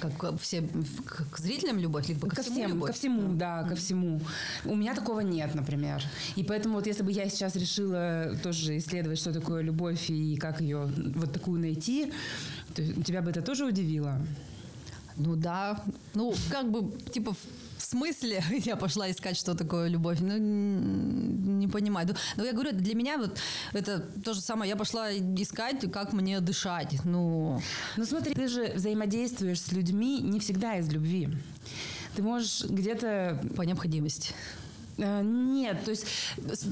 Как, 0.00 0.16
как 0.16 0.40
все, 0.40 0.62
к, 1.04 1.38
зрителям 1.38 1.78
любовь, 1.78 2.08
либо 2.08 2.28
ко, 2.28 2.36
Ко 2.36 2.42
всему 2.42 2.56
всем, 2.56 2.68
любовь? 2.70 2.90
ко 2.90 2.96
всему, 2.96 3.34
да, 3.34 3.62
ко 3.64 3.74
всему. 3.76 4.20
У 4.64 4.74
меня 4.74 4.94
такого 4.94 5.20
нет, 5.20 5.54
например. 5.54 6.02
И 6.36 6.44
поэтому 6.44 6.74
вот 6.74 6.86
если 6.86 7.02
бы 7.02 7.12
я 7.12 7.28
сейчас 7.28 7.56
решила 7.56 8.36
тоже 8.42 8.78
исследовать, 8.78 9.18
что 9.18 9.32
такое 9.32 9.62
любовь 9.62 10.10
и 10.10 10.36
как 10.36 10.60
ее 10.60 10.90
вот 11.14 11.32
такую 11.32 11.60
найти, 11.60 12.12
то 12.74 12.82
тебя 13.02 13.22
бы 13.22 13.30
это 13.30 13.42
тоже 13.42 13.64
удивило? 13.64 14.20
Ну 15.16 15.36
да. 15.36 15.82
Ну, 16.14 16.34
как 16.50 16.70
бы, 16.70 16.98
типа, 17.10 17.34
в 17.80 17.84
смысле 17.84 18.44
я 18.50 18.76
пошла 18.76 19.10
искать, 19.10 19.36
что 19.36 19.54
такое 19.54 19.88
любовь? 19.88 20.18
Ну, 20.20 20.36
не 20.36 21.66
понимаю. 21.66 22.08
Ну, 22.08 22.14
ну, 22.36 22.44
я 22.44 22.52
говорю, 22.52 22.72
для 22.72 22.94
меня 22.94 23.18
вот 23.18 23.38
это 23.72 24.00
то 24.24 24.34
же 24.34 24.40
самое. 24.40 24.68
Я 24.68 24.76
пошла 24.76 25.10
искать, 25.12 25.90
как 25.90 26.12
мне 26.12 26.40
дышать. 26.40 26.98
Ну, 27.04 27.60
Ну 27.96 28.04
смотри, 28.04 28.34
ты 28.34 28.48
же 28.48 28.72
взаимодействуешь 28.74 29.60
с 29.60 29.72
людьми 29.72 30.20
не 30.20 30.40
всегда 30.40 30.76
из 30.76 30.88
любви. 30.92 31.28
Ты 32.14 32.22
можешь 32.22 32.64
где-то 32.64 33.40
по 33.56 33.62
необходимости. 33.62 34.34
Э, 35.00 35.22
нет, 35.22 35.84
то 35.84 35.90
есть 35.90 36.06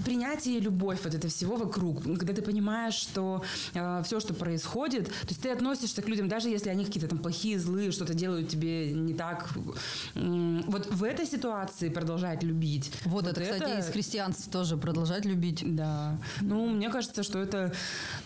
принятие 0.05 0.59
и 0.59 0.61
любовь 0.61 1.01
вот 1.05 1.15
это 1.15 1.29
всего 1.29 1.57
вокруг, 1.57 2.03
когда 2.03 2.33
ты 2.33 2.43
понимаешь, 2.43 2.95
что 2.95 3.43
э, 3.75 4.03
все, 4.05 4.21
что 4.21 4.35
происходит, 4.35 5.07
то 5.07 5.29
есть 5.29 5.41
ты 5.41 5.51
относишься 5.51 6.03
к 6.03 6.09
людям, 6.09 6.29
даже 6.29 6.49
если 6.49 6.69
они 6.69 6.85
какие-то 6.85 7.09
там 7.09 7.19
плохие, 7.19 7.59
злые, 7.59 7.91
что-то 7.91 8.15
делают 8.15 8.49
тебе 8.49 8.93
не 8.93 9.15
так. 9.15 9.49
Вот 10.15 10.87
в 10.91 11.03
этой 11.03 11.27
ситуации 11.27 11.89
продолжать 11.89 12.43
любить. 12.43 12.91
Вот, 13.05 13.25
вот 13.25 13.33
это, 13.33 13.41
это, 13.41 13.65
кстати, 13.65 13.81
из 13.81 13.93
христианства 13.93 14.53
тоже 14.53 14.77
продолжать 14.77 15.25
любить. 15.25 15.63
Да. 15.65 16.19
Ну, 16.41 16.69
мне 16.69 16.91
кажется, 16.91 17.23
что 17.23 17.39
это 17.39 17.73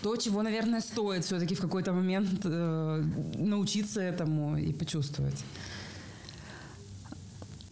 то, 0.02 0.16
чего, 0.16 0.42
наверное, 0.42 0.80
стоит 0.80 1.24
все-таки 1.24 1.54
в 1.54 1.60
какой-то 1.60 1.92
момент 1.92 2.40
э, 2.44 3.04
научиться 3.34 4.00
этому 4.00 4.56
и 4.56 4.72
почувствовать. 4.72 5.44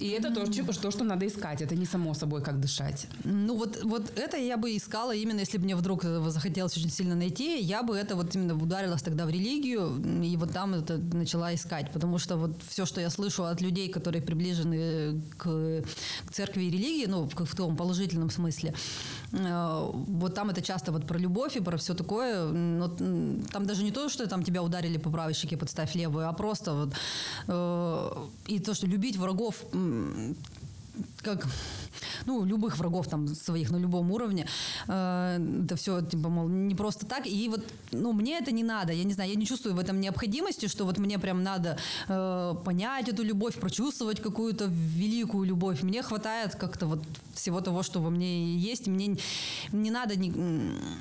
И 0.00 0.08
это 0.08 0.30
то, 0.30 0.46
то, 0.80 0.90
что 0.90 1.04
надо 1.04 1.26
искать. 1.26 1.60
Это 1.62 1.76
не 1.76 1.86
само 1.86 2.14
собой, 2.14 2.42
как 2.42 2.60
дышать. 2.60 3.06
Ну 3.24 3.56
вот, 3.56 3.82
вот 3.84 4.18
это 4.18 4.36
я 4.38 4.56
бы 4.56 4.74
искала 4.76 5.14
именно, 5.14 5.40
если 5.40 5.58
бы 5.58 5.64
мне 5.64 5.76
вдруг 5.76 6.04
захотелось 6.04 6.76
очень 6.76 6.90
сильно 6.90 7.14
найти, 7.14 7.60
я 7.60 7.82
бы 7.82 7.96
это 7.96 8.16
вот 8.16 8.34
именно 8.34 8.54
ударилась 8.54 9.02
тогда 9.02 9.26
в 9.26 9.30
религию 9.30 9.92
и 10.24 10.36
вот 10.36 10.52
там 10.52 10.74
это 10.74 10.96
начала 10.96 11.54
искать. 11.54 11.92
Потому 11.92 12.18
что 12.18 12.36
вот 12.36 12.52
все, 12.68 12.86
что 12.86 13.00
я 13.00 13.10
слышу 13.10 13.44
от 13.44 13.60
людей, 13.60 13.88
которые 13.90 14.22
приближены 14.22 15.20
к, 15.36 15.82
к 16.24 16.32
церкви 16.32 16.64
и 16.64 16.70
религии, 16.70 17.06
ну 17.06 17.28
в, 17.28 17.44
в 17.44 17.54
том 17.54 17.76
положительном 17.76 18.30
смысле, 18.30 18.74
э, 19.32 19.90
вот 19.92 20.34
там 20.34 20.48
это 20.48 20.62
часто 20.62 20.92
вот 20.92 21.06
про 21.06 21.18
любовь 21.18 21.56
и 21.56 21.60
про 21.60 21.76
все 21.76 21.94
такое. 21.94 22.46
Но 22.46 22.88
там 22.88 23.66
даже 23.66 23.82
не 23.82 23.90
то, 23.90 24.08
что 24.08 24.26
там 24.26 24.42
тебя 24.44 24.62
ударили 24.62 24.96
по 24.98 25.10
правой 25.10 25.34
щеке, 25.34 25.56
подставь 25.56 25.94
левую, 25.94 26.26
а 26.26 26.32
просто 26.32 26.72
вот 26.72 26.94
э, 27.48 28.26
и 28.46 28.58
то, 28.60 28.74
что 28.74 28.86
любить 28.86 29.16
врагов 29.18 29.56
как 31.22 31.46
ну, 32.26 32.44
любых 32.44 32.78
врагов 32.78 33.08
там 33.08 33.28
своих 33.28 33.70
на 33.70 33.76
любом 33.76 34.10
уровне. 34.10 34.46
Э, 34.88 35.38
это 35.64 35.76
все, 35.76 36.00
типа, 36.00 36.28
мол, 36.28 36.48
не 36.48 36.74
просто 36.74 37.06
так. 37.06 37.26
И 37.26 37.48
вот, 37.48 37.64
ну, 37.92 38.12
мне 38.12 38.38
это 38.38 38.52
не 38.52 38.62
надо. 38.62 38.92
Я 38.92 39.04
не 39.04 39.12
знаю, 39.12 39.30
я 39.30 39.36
не 39.36 39.46
чувствую 39.46 39.74
в 39.74 39.78
этом 39.78 40.00
необходимости, 40.00 40.68
что 40.68 40.84
вот 40.84 40.98
мне 40.98 41.18
прям 41.18 41.42
надо 41.42 41.78
э, 42.08 42.54
понять 42.64 43.08
эту 43.08 43.22
любовь, 43.22 43.54
прочувствовать 43.58 44.20
какую-то 44.20 44.66
великую 44.66 45.44
любовь. 45.44 45.82
Мне 45.82 46.02
хватает 46.02 46.54
как-то 46.54 46.86
вот 46.86 47.02
всего 47.34 47.60
того, 47.60 47.82
что 47.82 48.00
во 48.00 48.10
мне 48.10 48.54
есть. 48.56 48.86
Мне 48.86 49.16
не 49.72 49.90
надо, 49.90 50.16
не, 50.16 50.28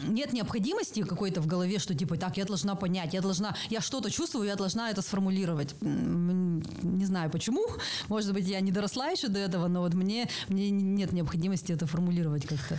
нет 0.07 0.33
необходимости 0.33 1.03
какой-то 1.03 1.41
в 1.41 1.47
голове, 1.47 1.79
что 1.79 1.95
типа, 1.95 2.17
так, 2.17 2.37
я 2.37 2.45
должна 2.45 2.75
понять, 2.75 3.13
я 3.13 3.21
должна, 3.21 3.55
я 3.69 3.81
что-то 3.81 4.09
чувствую, 4.09 4.47
я 4.47 4.55
должна 4.55 4.89
это 4.89 5.01
сформулировать. 5.01 5.75
Не 5.81 7.05
знаю 7.05 7.29
почему. 7.29 7.65
Может 8.07 8.33
быть, 8.33 8.47
я 8.47 8.59
не 8.59 8.71
доросла 8.71 9.07
еще 9.09 9.27
до 9.27 9.39
этого, 9.39 9.67
но 9.67 9.81
вот 9.81 9.93
мне, 9.93 10.29
мне 10.47 10.69
нет 10.69 11.08
необходимости 11.11 11.71
это 11.71 11.85
формулировать 11.85 12.45
как-то. 12.45 12.77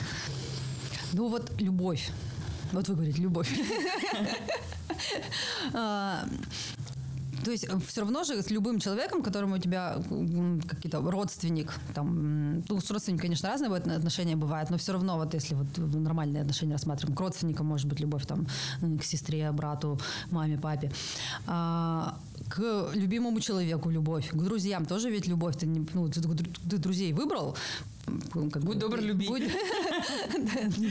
Ну 1.13 1.29
вот 1.29 1.61
любовь. 1.61 2.11
Вот 2.73 2.89
вы 2.89 2.95
говорите, 2.95 3.23
любовь. 3.23 3.51
А, 5.73 6.25
то 7.45 7.51
есть 7.51 7.67
все 7.87 8.01
равно 8.01 8.25
же 8.25 8.43
с 8.43 8.51
любым 8.51 8.81
человеком, 8.81 9.23
которому 9.23 9.55
у 9.55 9.59
тебя 9.59 9.97
какие-то 10.69 11.01
родственник, 11.01 11.73
там, 11.95 12.63
ну, 12.69 12.81
с 12.81 12.91
родственником, 12.91 13.23
конечно, 13.23 13.49
разные 13.49 13.75
отношения 13.75 14.37
бывают, 14.37 14.71
но 14.71 14.77
все 14.77 14.93
равно 14.93 15.17
вот 15.17 15.33
если 15.35 15.55
вот 15.55 15.79
нормальные 15.79 16.43
отношения 16.43 16.75
рассматриваем, 16.75 17.17
к 17.17 17.21
родственникам 17.21 17.67
может 17.67 17.87
быть 17.87 18.01
любовь 18.01 18.27
там 18.27 18.47
к 19.01 19.03
сестре, 19.05 19.51
брату, 19.53 19.99
маме, 20.31 20.59
папе, 20.59 20.93
а, 21.47 22.19
к 22.49 22.91
любимому 22.95 23.41
человеку 23.41 23.91
любовь, 23.91 24.31
к 24.31 24.37
друзьям 24.37 24.85
тоже 24.85 25.11
ведь 25.11 25.27
любовь, 25.27 25.57
ты, 25.57 25.67
не, 25.67 25.87
ну, 25.95 26.09
ты, 26.09 26.21
ты 26.21 26.79
друзей 26.79 27.13
выбрал, 27.13 27.57
как 28.53 28.63
будь 28.63 28.79
добр, 28.79 29.01
люби. 29.01 29.29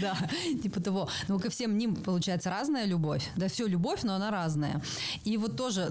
Да, 0.01 0.17
типа 0.63 0.79
того. 0.79 1.09
Но 1.27 1.39
ко 1.39 1.49
всем 1.49 1.77
ним 1.77 1.95
получается 1.95 2.49
разная 2.49 2.85
любовь. 2.85 3.29
Да, 3.35 3.47
все 3.47 3.67
любовь, 3.67 4.03
но 4.03 4.15
она 4.15 4.31
разная. 4.31 4.81
И 5.25 5.37
вот 5.37 5.55
тоже 5.55 5.87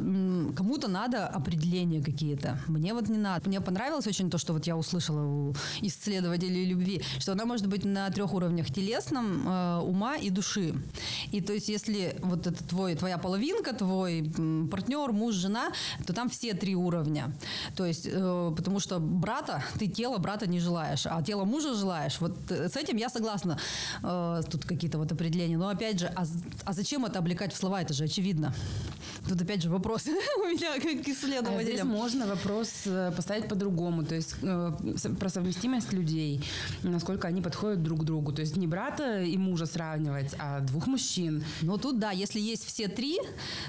кому-то 0.56 0.88
надо 0.88 1.26
определения 1.26 2.02
какие-то. 2.02 2.58
Мне 2.68 2.94
вот 2.94 3.08
не 3.08 3.18
надо. 3.18 3.48
Мне 3.48 3.60
понравилось 3.60 4.06
очень 4.06 4.30
то, 4.30 4.38
что 4.38 4.52
вот 4.52 4.66
я 4.66 4.76
услышала 4.76 5.22
у 5.22 5.54
исследователей 5.82 6.64
любви, 6.64 7.02
что 7.18 7.32
она 7.32 7.44
может 7.44 7.66
быть 7.66 7.84
на 7.84 8.10
трех 8.10 8.32
уровнях 8.34 8.72
телесном, 8.72 9.48
э, 9.48 9.78
ума 9.80 10.16
и 10.16 10.30
души. 10.30 10.74
И 11.32 11.40
то 11.40 11.52
есть 11.52 11.68
если 11.68 12.16
вот 12.22 12.46
это 12.46 12.64
твой, 12.64 12.94
твоя 12.94 13.18
половинка, 13.18 13.74
твой 13.74 14.30
партнер, 14.70 15.12
муж, 15.12 15.34
жена, 15.34 15.70
то 16.06 16.12
там 16.12 16.28
все 16.28 16.54
три 16.54 16.74
уровня. 16.74 17.32
То 17.76 17.86
есть, 17.86 18.08
э, 18.10 18.52
потому 18.56 18.80
что 18.80 18.98
брата, 18.98 19.62
ты 19.78 19.86
тело 19.88 20.18
брата 20.18 20.46
не 20.46 20.60
желаешь, 20.60 21.06
а 21.10 21.22
тело 21.22 21.44
мужа 21.44 21.74
желаешь. 21.74 22.20
Вот 22.20 22.32
э, 22.50 22.68
с 22.68 22.76
этим 22.76 22.96
я 22.96 23.08
согласна. 23.08 23.58
Э, 24.02 24.42
тут 24.50 24.64
какие-то 24.64 24.98
вот 24.98 25.12
определения. 25.12 25.56
Но 25.58 25.68
опять 25.68 26.00
же, 26.00 26.12
а, 26.14 26.24
а 26.64 26.72
зачем 26.72 27.04
это 27.04 27.18
облекать 27.18 27.52
в 27.52 27.56
слова? 27.56 27.80
Это 27.82 27.94
же 27.94 28.04
очевидно. 28.04 28.54
Тут 29.28 29.42
опять 29.42 29.62
же 29.62 29.70
вопрос 29.70 30.06
у 30.36 30.46
меня 30.46 30.74
как 30.74 31.08
исследователя. 31.08 31.58
А 31.58 31.62
здесь 31.62 31.84
можно 31.84 32.26
вопрос 32.26 32.70
э, 32.86 33.12
поставить 33.14 33.48
по-другому. 33.48 34.04
То 34.04 34.14
есть 34.14 34.36
про 35.18 35.28
совместимость 35.28 35.92
людей, 35.92 36.44
насколько 36.82 37.28
они 37.28 37.42
подходят 37.42 37.82
друг 37.82 38.00
к 38.00 38.04
другу. 38.04 38.32
То 38.32 38.40
есть 38.40 38.56
не 38.56 38.66
брата 38.66 39.22
и 39.22 39.36
мужа 39.36 39.66
сравнивать, 39.66 40.34
а 40.38 40.60
двух 40.60 40.86
мужчин. 40.86 41.44
Ну 41.62 41.78
тут 41.78 41.98
да, 41.98 42.10
если 42.10 42.40
есть 42.40 42.64
все 42.64 42.88
три, 42.88 43.18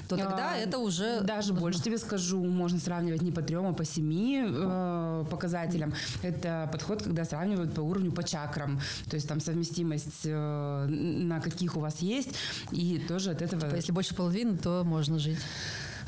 то 0.08 0.16
тогда 0.16 0.52
а, 0.52 0.56
это 0.56 0.78
уже... 0.78 1.20
Даже 1.20 1.52
больше 1.52 1.82
тебе 1.82 1.98
скажу, 1.98 2.42
можно 2.44 2.78
сравнивать 2.78 3.22
не 3.22 3.32
по 3.32 3.42
трем, 3.42 3.66
а 3.66 3.72
по 3.72 3.84
семи 3.84 4.42
э, 4.46 5.24
показателям. 5.30 5.94
Это 6.22 6.68
подход, 6.72 7.02
когда 7.02 7.24
сравнивают 7.30 7.74
по 7.74 7.80
уровню, 7.80 8.12
по 8.12 8.22
чакрам. 8.22 8.80
То 9.08 9.16
есть 9.16 9.28
там 9.28 9.40
совместимость 9.40 10.24
э, 10.24 10.86
на 10.86 11.40
каких 11.40 11.76
у 11.76 11.80
вас 11.80 12.00
есть. 12.00 12.34
И 12.72 12.98
тоже 13.08 13.30
от 13.30 13.42
этого... 13.42 13.62
Типа, 13.62 13.76
если 13.76 13.92
больше 13.92 14.14
половины, 14.14 14.56
то 14.56 14.82
можно 14.84 15.18
жить. 15.18 15.38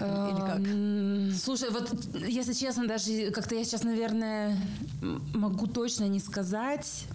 Или 0.01 0.41
как? 0.41 0.59
Эм, 0.59 1.33
слушай, 1.35 1.71
вот 1.71 1.93
если 2.27 2.53
честно, 2.55 2.89
даже 2.89 3.31
как-то 3.31 3.55
я 3.55 3.65
сейчас, 3.65 3.85
наверное, 3.85 4.59
могу 5.35 5.67
точно 5.67 6.09
не 6.09 6.19
сказать. 6.19 7.07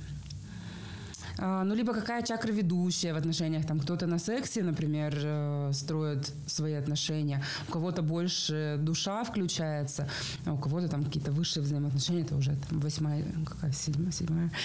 А, 1.39 1.63
ну, 1.63 1.75
либо 1.75 1.93
какая 1.93 2.23
чакра 2.23 2.51
ведущая 2.51 3.13
в 3.13 3.17
отношениях. 3.17 3.65
Там 3.65 3.79
кто-то 3.79 4.07
на 4.07 4.19
сексе, 4.19 4.63
например, 4.63 5.13
э, 5.23 5.71
строит 5.73 6.31
свои 6.47 6.73
отношения. 6.73 7.43
У 7.67 7.71
кого-то 7.71 8.01
больше 8.01 8.77
душа 8.79 9.23
включается, 9.23 10.09
а 10.45 10.53
у 10.53 10.57
кого-то 10.57 10.87
там 10.87 11.03
какие-то 11.03 11.31
высшие 11.31 11.63
взаимоотношения. 11.63 12.23
Это 12.23 12.35
уже 12.35 12.55
там 12.69 12.79
восьмая, 12.79 13.23
какая 13.45 13.71
седьмая, 13.71 14.11
седьмая. 14.11 14.51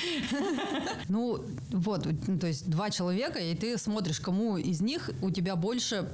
Ну, 1.08 1.44
вот, 1.70 2.06
то 2.40 2.46
есть 2.46 2.70
два 2.70 2.88
человека, 2.90 3.38
и 3.38 3.54
ты 3.54 3.76
смотришь, 3.76 4.20
кому 4.20 4.56
из 4.56 4.80
них 4.80 5.10
у 5.20 5.30
тебя 5.30 5.56
больше 5.56 6.08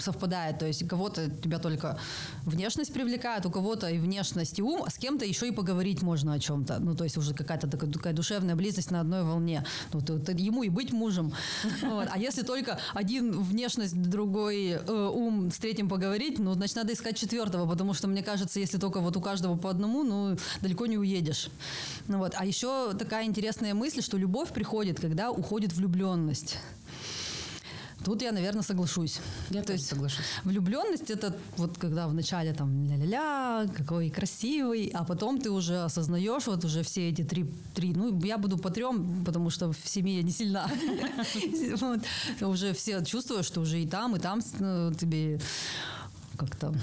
совпадает. 0.00 0.58
То 0.58 0.66
есть 0.66 0.82
у 0.82 0.86
кого-то 0.86 1.30
тебя 1.30 1.58
только 1.58 1.98
внешность 2.44 2.92
привлекает, 2.92 3.46
у 3.46 3.50
кого-то 3.50 3.88
и 3.88 3.98
внешность, 3.98 4.58
и 4.58 4.62
ум, 4.62 4.82
а 4.84 4.90
с 4.90 4.98
кем-то 4.98 5.24
еще 5.24 5.48
и 5.48 5.52
поговорить 5.52 6.02
можно 6.02 6.34
о 6.34 6.38
чем-то. 6.38 6.78
Ну, 6.80 6.94
то 6.94 7.04
есть 7.04 7.16
уже 7.16 7.32
какая-то 7.32 7.68
такая, 7.68 7.90
такая 7.90 8.12
душевная 8.12 8.56
близость 8.56 8.90
на 8.90 9.00
одной 9.00 9.22
волне. 9.22 9.64
Вот, 9.94 10.10
вот 10.10 10.28
ему 10.28 10.62
и 10.62 10.68
быть 10.68 10.92
мужем. 10.92 11.32
Вот. 11.82 12.08
А 12.10 12.18
если 12.18 12.42
только 12.42 12.78
один 12.94 13.42
внешность, 13.42 13.94
другой 13.94 14.70
э, 14.70 15.10
ум, 15.14 15.50
с 15.50 15.58
третьим 15.58 15.88
поговорить, 15.88 16.38
ну, 16.38 16.54
значит, 16.54 16.76
надо 16.76 16.92
искать 16.92 17.16
четвертого, 17.16 17.68
потому 17.68 17.94
что, 17.94 18.08
мне 18.08 18.22
кажется, 18.22 18.58
если 18.60 18.78
только 18.78 19.00
вот 19.00 19.16
у 19.16 19.20
каждого 19.20 19.56
по 19.56 19.70
одному, 19.70 20.02
ну, 20.02 20.36
далеко 20.60 20.86
не 20.86 20.98
уедешь. 20.98 21.50
Ну, 22.08 22.18
вот. 22.18 22.34
А 22.36 22.44
еще 22.44 22.94
такая 22.94 23.26
интересная 23.26 23.74
мысль, 23.74 24.02
что 24.02 24.16
любовь 24.16 24.52
приходит, 24.52 25.00
когда 25.00 25.30
уходит 25.30 25.72
влюбленность. 25.72 26.58
Тут 28.04 28.22
я, 28.22 28.32
наверное, 28.32 28.62
соглашусь. 28.62 29.20
Я 29.50 29.62
То 29.62 29.72
есть 29.72 29.86
соглашусь. 29.86 30.24
Влюбленность 30.44 31.10
это 31.10 31.34
вот 31.56 31.78
когда 31.78 32.06
вначале 32.06 32.52
там 32.52 32.86
ля-ля-ля, 32.86 33.66
какой 33.74 34.10
красивый, 34.10 34.90
а 34.94 35.04
потом 35.04 35.40
ты 35.40 35.50
уже 35.50 35.84
осознаешь 35.84 36.46
вот 36.46 36.64
уже 36.64 36.82
все 36.82 37.08
эти 37.08 37.22
три, 37.24 37.44
три 37.74 37.94
ну 37.94 38.20
я 38.22 38.38
буду 38.38 38.58
по 38.58 38.70
трем, 38.70 39.24
потому 39.24 39.50
что 39.50 39.72
в 39.72 39.88
семье 39.88 40.22
не 40.22 40.32
сильна. 40.32 40.70
Уже 42.40 42.72
все 42.72 43.04
чувствуют, 43.04 43.46
что 43.46 43.60
уже 43.60 43.80
и 43.80 43.86
там, 43.86 44.16
и 44.16 44.18
там 44.18 44.40
ну, 44.58 44.92
тебе 44.94 45.40
как-то 46.36 46.74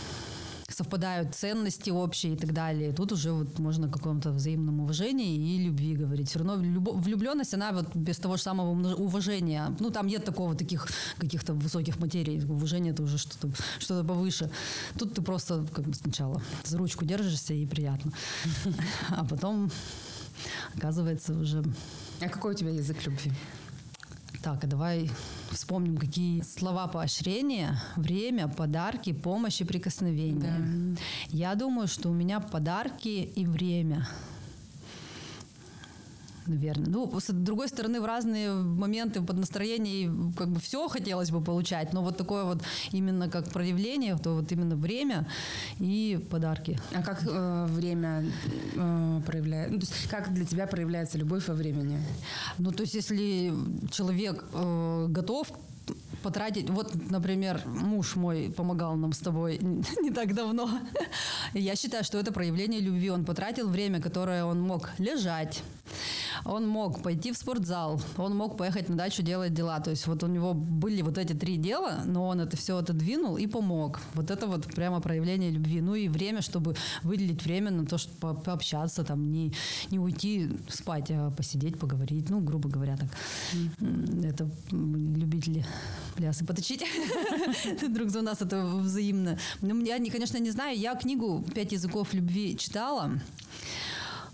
совпадают 0.81 1.35
ценности 1.35 1.91
общие 1.91 2.33
и 2.33 2.35
так 2.35 2.53
далее. 2.53 2.91
Тут 2.93 3.11
уже 3.11 3.31
вот 3.31 3.59
можно 3.59 3.88
о 3.88 3.89
каком-то 3.89 4.31
взаимном 4.31 4.79
уважении 4.79 5.55
и 5.55 5.65
любви 5.65 5.95
говорить. 5.95 6.29
Все 6.29 6.39
равно 6.39 6.55
влюбленность, 6.55 7.53
она 7.53 7.71
вот 7.71 7.95
без 7.95 8.17
того 8.17 8.38
же 8.38 8.43
самого 8.43 8.71
уважения. 8.95 9.75
Ну, 9.79 9.91
там 9.91 10.07
нет 10.07 10.25
такого 10.25 10.55
таких 10.55 10.88
каких-то 11.17 11.53
высоких 11.53 12.00
материй. 12.00 12.43
Уважение 12.45 12.93
это 12.93 13.03
уже 13.03 13.17
что-то 13.17 13.50
что 13.79 14.03
повыше. 14.03 14.50
Тут 14.97 15.13
ты 15.13 15.21
просто 15.21 15.65
как 15.73 15.85
бы 15.85 15.93
сначала 15.93 16.41
за 16.65 16.77
ручку 16.77 17.05
держишься 17.05 17.53
и 17.53 17.65
приятно. 17.65 18.11
А 19.09 19.25
потом 19.25 19.71
оказывается 20.75 21.33
уже... 21.33 21.63
А 22.21 22.29
какой 22.29 22.53
у 22.53 22.57
тебя 22.57 22.71
язык 22.71 23.05
любви? 23.05 23.31
Так, 24.41 24.63
а 24.63 24.67
давай 24.67 25.07
вспомним, 25.51 25.98
какие 25.98 26.41
слова 26.41 26.88
поощрения, 26.88 27.79
время, 27.95 28.48
подарки, 28.48 29.13
помощь 29.13 29.62
и 29.62 29.65
прикосновения. 29.65 30.55
Да. 30.60 31.01
Я 31.29 31.53
думаю, 31.53 31.88
что 31.88 32.10
у 32.10 32.13
меня 32.13 32.39
подарки 32.39 33.31
и 33.36 33.45
время. 33.45 34.07
Наверное. 36.48 36.88
Ну, 36.88 37.19
с 37.19 37.31
другой 37.31 37.67
стороны, 37.67 38.01
в 38.01 38.05
разные 38.05 38.51
моменты 38.53 39.21
под 39.21 39.38
настроение 39.38 40.12
как 40.38 40.50
бы 40.50 40.60
все 40.60 40.88
хотелось 40.88 41.31
бы 41.31 41.41
получать, 41.41 41.93
но 41.93 42.01
вот 42.01 42.17
такое 42.17 42.43
вот 42.43 42.62
именно 42.91 43.29
как 43.29 43.50
проявление, 43.50 44.17
то 44.17 44.36
вот 44.36 44.51
именно 44.51 44.75
время 44.75 45.27
и 45.79 46.19
подарки. 46.29 46.79
А 46.93 47.01
как 47.01 47.24
э, 47.27 47.65
время 47.69 48.25
э, 48.75 49.21
проявляется? 49.25 49.74
Ну, 49.74 49.79
то 49.79 49.86
есть 49.86 50.10
как 50.10 50.33
для 50.33 50.45
тебя 50.45 50.67
проявляется 50.67 51.17
любовь 51.17 51.48
во 51.48 51.53
времени? 51.53 52.00
Ну, 52.57 52.71
то 52.71 52.83
есть 52.83 52.95
если 52.95 53.53
человек 53.91 54.43
э, 54.53 55.05
готов 55.10 55.48
потратить. 56.21 56.69
Вот, 56.69 56.93
например, 57.10 57.62
муж 57.65 58.15
мой 58.15 58.53
помогал 58.55 58.95
нам 58.95 59.13
с 59.13 59.19
тобой 59.19 59.57
не 60.01 60.12
так 60.12 60.33
давно. 60.33 60.69
Я 61.53 61.75
считаю, 61.75 62.03
что 62.03 62.19
это 62.19 62.31
проявление 62.31 62.79
любви. 62.79 63.10
Он 63.10 63.25
потратил 63.25 63.69
время, 63.69 64.01
которое 64.01 64.45
он 64.45 64.62
мог 64.62 64.89
лежать, 65.00 65.63
он 66.45 66.67
мог 66.67 67.01
пойти 67.01 67.31
в 67.31 67.38
спортзал, 67.38 68.01
он 68.17 68.36
мог 68.36 68.57
поехать 68.57 68.89
на 68.89 68.95
дачу 68.95 69.24
делать 69.24 69.53
дела. 69.53 69.79
То 69.79 69.91
есть 69.91 70.07
вот 70.07 70.24
у 70.24 70.27
него 70.27 70.53
были 70.53 71.01
вот 71.01 71.17
эти 71.17 71.33
три 71.33 71.57
дела, 71.57 72.01
но 72.05 72.27
он 72.27 72.39
это 72.39 72.57
все 72.57 72.77
отодвинул 72.77 73.38
и 73.38 73.48
помог. 73.48 74.00
Вот 74.13 74.31
это 74.31 74.48
вот 74.48 74.65
прямо 74.74 75.00
проявление 75.01 75.51
любви. 75.51 75.81
Ну 75.81 75.95
и 75.95 76.07
время, 76.07 76.41
чтобы 76.41 76.75
выделить 77.03 77.43
время 77.43 77.71
на 77.71 77.86
то, 77.86 77.98
чтобы 77.98 78.41
пообщаться, 78.41 79.03
там, 79.03 79.31
не, 79.31 79.53
не 79.91 80.00
уйти 80.00 80.50
спать, 80.67 81.12
а 81.12 81.31
посидеть, 81.31 81.79
поговорить. 81.79 82.29
Ну, 82.29 82.41
грубо 82.41 82.69
говоря, 82.69 82.98
так. 82.98 83.10
Это 84.24 84.50
любители 84.71 85.65
плясы 86.15 86.45
поточить 86.45 86.83
друг 87.89 88.10
за 88.10 88.21
нас, 88.21 88.41
это 88.41 88.65
взаимно. 88.65 89.38
Ну, 89.62 89.83
я, 89.83 89.98
конечно, 90.12 90.38
не 90.38 90.51
знаю, 90.51 90.77
я 90.77 90.95
книгу 90.95 91.43
«Пять 91.53 91.71
языков 91.71 92.13
любви» 92.13 92.57
читала, 92.57 93.12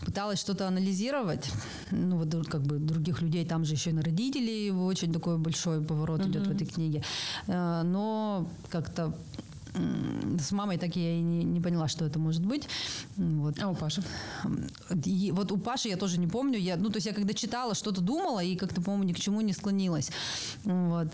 пыталась 0.05 0.39
что-то 0.39 0.67
анализировать. 0.67 1.49
Ну, 1.91 2.17
вот 2.17 2.47
как 2.47 2.61
бы 2.61 2.77
других 2.77 3.21
людей, 3.21 3.45
там 3.45 3.65
же 3.65 3.73
еще 3.73 3.89
и 3.89 3.93
на 3.93 4.01
родителей 4.01 4.71
очень 4.71 5.13
такой 5.13 5.37
большой 5.37 5.81
поворот 5.81 6.21
uh-huh. 6.21 6.29
идет 6.29 6.47
в 6.47 6.51
этой 6.51 6.67
книге. 6.67 7.03
Э, 7.47 7.81
но 7.83 8.47
как-то 8.69 9.13
с 10.39 10.51
мамой 10.51 10.77
так 10.77 10.95
я 10.95 11.15
и 11.15 11.21
не, 11.21 11.43
не 11.43 11.61
поняла, 11.61 11.87
что 11.87 12.05
это 12.05 12.19
может 12.19 12.45
быть. 12.45 12.67
Вот. 13.15 13.61
А 13.61 13.69
у 13.69 13.75
Паши? 13.75 14.03
И 15.05 15.31
вот 15.31 15.51
у 15.51 15.57
Паши 15.57 15.89
я 15.89 15.97
тоже 15.97 16.19
не 16.19 16.27
помню. 16.27 16.59
Я, 16.59 16.77
ну, 16.77 16.89
то 16.89 16.97
есть 16.97 17.07
я 17.07 17.13
когда 17.13 17.33
читала, 17.33 17.75
что-то 17.75 18.01
думала 18.01 18.43
и 18.43 18.55
как-то, 18.55 18.81
по-моему, 18.81 19.03
ни 19.03 19.13
к 19.13 19.19
чему 19.19 19.41
не 19.41 19.53
склонилась. 19.53 20.11
Вот. 20.63 21.07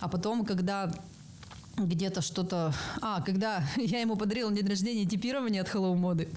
А 0.00 0.08
потом, 0.08 0.44
когда 0.44 0.92
где-то 1.76 2.20
что-то... 2.20 2.72
А, 3.00 3.20
когда 3.22 3.64
я 3.76 4.00
ему 4.00 4.16
подарила 4.16 4.50
на 4.50 4.56
день 4.56 4.68
рождения 4.68 5.06
типирование 5.06 5.62
от 5.62 5.68
Hello 5.68 5.94
Моды, 5.96 6.28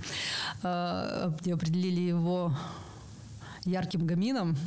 где 0.60 1.54
определили 1.54 2.02
его 2.02 2.56
ярким 3.66 4.06
гамином, 4.06 4.58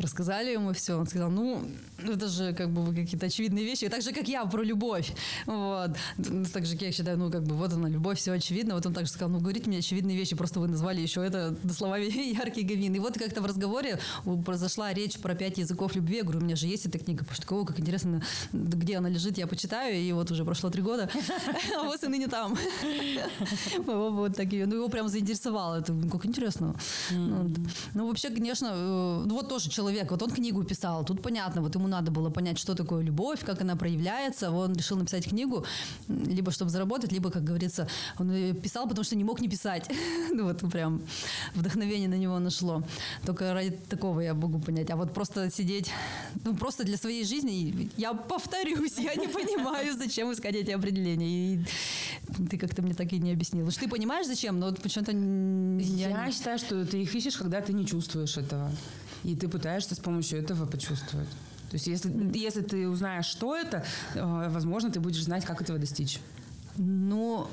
рассказали 0.00 0.52
ему 0.52 0.72
все. 0.72 0.98
Он 0.98 1.06
сказал, 1.06 1.30
ну, 1.30 1.62
это 1.98 2.28
же 2.28 2.54
как 2.54 2.70
бы 2.70 2.94
какие-то 2.94 3.26
очевидные 3.26 3.64
вещи. 3.64 3.88
Так 3.88 4.02
же, 4.02 4.12
как 4.12 4.28
я 4.28 4.44
про 4.44 4.62
любовь. 4.62 5.12
Вот. 5.46 5.96
Так 6.52 6.66
же, 6.66 6.74
как 6.74 6.82
я 6.82 6.92
считаю, 6.92 7.18
ну, 7.18 7.30
как 7.30 7.44
бы 7.44 7.54
вот 7.54 7.72
она, 7.72 7.88
любовь, 7.88 8.18
все 8.18 8.32
очевидно. 8.32 8.74
Вот 8.74 8.86
он 8.86 8.94
также 8.94 9.12
сказал, 9.12 9.28
ну, 9.30 9.40
говорите 9.40 9.68
мне 9.68 9.78
очевидные 9.78 10.16
вещи, 10.16 10.36
просто 10.36 10.60
вы 10.60 10.68
назвали 10.68 11.00
еще 11.00 11.24
это 11.24 11.56
словами 11.72 12.04
яркий 12.34 12.62
гавин. 12.62 12.94
И 12.94 12.98
вот 12.98 13.18
как-то 13.18 13.40
в 13.40 13.46
разговоре 13.46 13.98
произошла 14.44 14.92
речь 14.92 15.18
про 15.18 15.34
пять 15.34 15.58
языков 15.58 15.94
любви. 15.94 16.18
Я 16.18 16.22
говорю, 16.22 16.40
у 16.40 16.44
меня 16.44 16.56
же 16.56 16.66
есть 16.66 16.86
эта 16.86 16.98
книга. 16.98 17.24
Потому 17.24 17.36
что, 17.36 17.64
как 17.64 17.80
интересно, 17.80 18.22
где 18.52 18.96
она 18.96 19.08
лежит, 19.08 19.38
я 19.38 19.46
почитаю. 19.46 19.96
И 19.96 20.12
вот 20.12 20.30
уже 20.30 20.44
прошло 20.44 20.70
три 20.70 20.82
года, 20.82 21.10
а 21.78 21.84
вот 21.84 22.02
и 22.02 22.08
ныне 22.08 22.28
там. 22.28 22.56
Вот 23.86 24.36
так 24.36 24.52
ее. 24.52 24.66
Ну, 24.66 24.76
его 24.76 24.88
прям 24.88 25.08
заинтересовало. 25.08 25.80
Это 25.80 25.94
как 26.10 26.26
интересно. 26.26 26.74
Ну, 27.10 28.06
вообще, 28.06 28.30
конечно, 28.30 28.70
э, 28.72 29.22
ну, 29.26 29.34
вот 29.34 29.48
тоже 29.48 29.70
человек, 29.70 29.89
вот 30.10 30.22
он 30.22 30.30
книгу 30.30 30.62
писал, 30.64 31.04
тут 31.04 31.22
понятно, 31.22 31.62
вот 31.62 31.74
ему 31.74 31.88
надо 31.88 32.10
было 32.10 32.30
понять, 32.30 32.58
что 32.58 32.74
такое 32.74 33.02
любовь, 33.02 33.40
как 33.44 33.60
она 33.60 33.76
проявляется. 33.76 34.50
Он 34.50 34.74
решил 34.74 34.96
написать 34.96 35.28
книгу, 35.28 35.64
либо 36.08 36.50
чтобы 36.50 36.70
заработать, 36.70 37.12
либо, 37.12 37.30
как 37.30 37.44
говорится, 37.44 37.88
он 38.18 38.54
писал, 38.54 38.88
потому 38.88 39.04
что 39.04 39.16
не 39.16 39.24
мог 39.24 39.40
не 39.40 39.48
писать. 39.48 39.90
ну 40.32 40.44
вот 40.44 40.58
прям 40.70 41.02
вдохновение 41.54 42.08
на 42.08 42.18
него 42.18 42.38
нашло. 42.38 42.82
Только 43.24 43.52
ради 43.52 43.70
такого 43.70 44.20
я 44.20 44.34
могу 44.34 44.58
понять. 44.58 44.90
А 44.90 44.96
вот 44.96 45.12
просто 45.12 45.50
сидеть, 45.50 45.90
ну 46.44 46.56
просто 46.56 46.84
для 46.84 46.96
своей 46.96 47.24
жизни, 47.24 47.90
я 47.96 48.14
повторюсь, 48.14 48.98
я 48.98 49.14
не 49.14 49.28
понимаю, 49.28 49.96
зачем 49.96 50.32
искать 50.32 50.54
эти 50.54 50.70
определения. 50.70 51.54
И 51.54 51.64
ты 52.50 52.58
как-то 52.58 52.82
мне 52.82 52.94
так 52.94 53.12
и 53.12 53.18
не 53.18 53.32
объяснил. 53.32 53.70
Ты 53.70 53.88
понимаешь, 53.88 54.26
зачем, 54.26 54.58
но 54.58 54.72
почему-то... 54.72 55.12
Я, 55.12 56.26
я 56.26 56.32
считаю, 56.32 56.58
что 56.58 56.84
ты 56.84 57.02
их 57.02 57.14
ищешь, 57.14 57.36
когда 57.36 57.60
ты 57.60 57.72
не 57.72 57.86
чувствуешь 57.86 58.36
этого. 58.36 58.70
И 59.24 59.36
ты 59.36 59.48
пытаешься 59.48 59.94
с 59.94 59.98
помощью 59.98 60.38
этого 60.38 60.66
почувствовать. 60.66 61.28
То 61.70 61.74
есть 61.74 61.86
если, 61.86 62.10
если 62.36 62.62
ты 62.62 62.88
узнаешь, 62.88 63.26
что 63.26 63.56
это, 63.56 63.84
э, 64.14 64.48
возможно, 64.50 64.90
ты 64.90 64.98
будешь 64.98 65.22
знать, 65.22 65.44
как 65.44 65.62
этого 65.62 65.78
достичь. 65.78 66.18
Ну, 66.76 67.48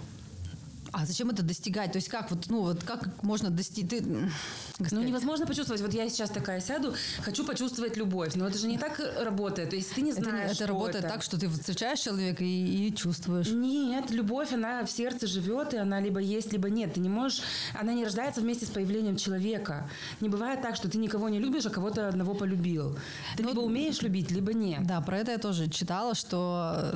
а 0.91 1.05
зачем 1.05 1.29
это 1.29 1.43
достигать? 1.43 1.91
То 1.91 1.97
есть 1.97 2.09
как 2.09 2.31
вот, 2.31 2.45
ну 2.49 2.61
вот 2.61 2.83
как 2.83 3.23
можно 3.23 3.49
достичь? 3.49 3.89
Ты, 3.89 4.03
ну 4.91 5.01
невозможно 5.01 5.45
почувствовать. 5.45 5.81
Вот 5.81 5.93
я 5.93 6.09
сейчас 6.09 6.29
такая 6.29 6.61
сяду, 6.61 6.93
хочу 7.21 7.45
почувствовать 7.45 7.97
любовь, 7.97 8.35
но 8.35 8.47
это 8.47 8.57
же 8.57 8.67
не 8.67 8.77
так 8.77 8.99
работает. 9.19 9.71
То 9.71 9.75
есть 9.75 9.93
ты 9.93 10.01
не 10.01 10.13
знаешь, 10.13 10.51
это, 10.51 10.63
это 10.63 10.67
работает 10.67 11.05
это. 11.05 11.13
так, 11.13 11.23
что 11.23 11.39
ты 11.39 11.49
встречаешь 11.49 11.99
человека 11.99 12.43
и, 12.43 12.87
и 12.87 12.95
чувствуешь. 12.95 13.49
Нет, 13.49 14.11
любовь 14.11 14.53
она 14.53 14.85
в 14.85 14.91
сердце 14.91 15.27
живет 15.27 15.73
и 15.73 15.77
она 15.77 15.99
либо 15.99 16.19
есть, 16.19 16.51
либо 16.51 16.69
нет. 16.69 16.93
Ты 16.93 16.99
не 16.99 17.09
можешь, 17.09 17.41
она 17.73 17.93
не 17.93 18.03
рождается 18.03 18.41
вместе 18.41 18.65
с 18.65 18.69
появлением 18.69 19.17
человека. 19.17 19.89
Не 20.21 20.29
бывает 20.29 20.61
так, 20.61 20.75
что 20.75 20.89
ты 20.89 20.97
никого 20.97 21.29
не 21.29 21.39
любишь, 21.39 21.65
а 21.65 21.69
кого-то 21.69 22.07
одного 22.07 22.33
полюбил. 22.33 22.97
Ты 23.35 23.43
ну, 23.43 23.49
либо 23.49 23.61
умеешь 23.61 24.01
любить, 24.01 24.31
либо 24.31 24.53
нет. 24.53 24.85
Да, 24.85 25.01
про 25.01 25.19
это 25.19 25.31
я 25.31 25.37
тоже 25.37 25.69
читала, 25.69 26.15
что 26.15 26.93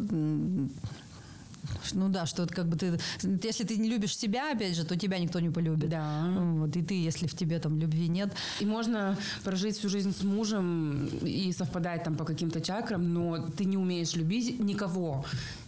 ну 1.93 2.09
да, 2.09 2.25
что 2.25 2.47
как 2.47 2.67
бы 2.67 2.77
ты, 2.77 2.99
если 3.43 3.63
ты 3.63 3.77
не 3.77 3.89
любишь 3.89 4.17
себя, 4.17 4.51
опять 4.51 4.75
же, 4.75 4.85
то 4.85 4.97
тебя 4.97 5.19
никто 5.19 5.39
не 5.39 5.49
полюбит. 5.49 5.89
Да. 5.89 6.27
Вот, 6.35 6.75
и 6.75 6.81
ты, 6.81 6.93
если 6.93 7.27
в 7.27 7.35
тебе 7.35 7.59
там 7.59 7.79
любви 7.79 8.07
нет. 8.07 8.31
И 8.59 8.65
можно 8.65 9.17
прожить 9.43 9.77
всю 9.77 9.89
жизнь 9.89 10.13
с 10.13 10.23
мужем 10.23 11.07
и 11.21 11.51
совпадать 11.51 12.03
там 12.03 12.15
по 12.15 12.25
каким-то 12.25 12.61
чакрам, 12.61 13.13
но 13.13 13.39
ты 13.39 13.65
не 13.65 13.77
умеешь 13.77 14.13
любить 14.13 14.59
никого. 14.59 15.25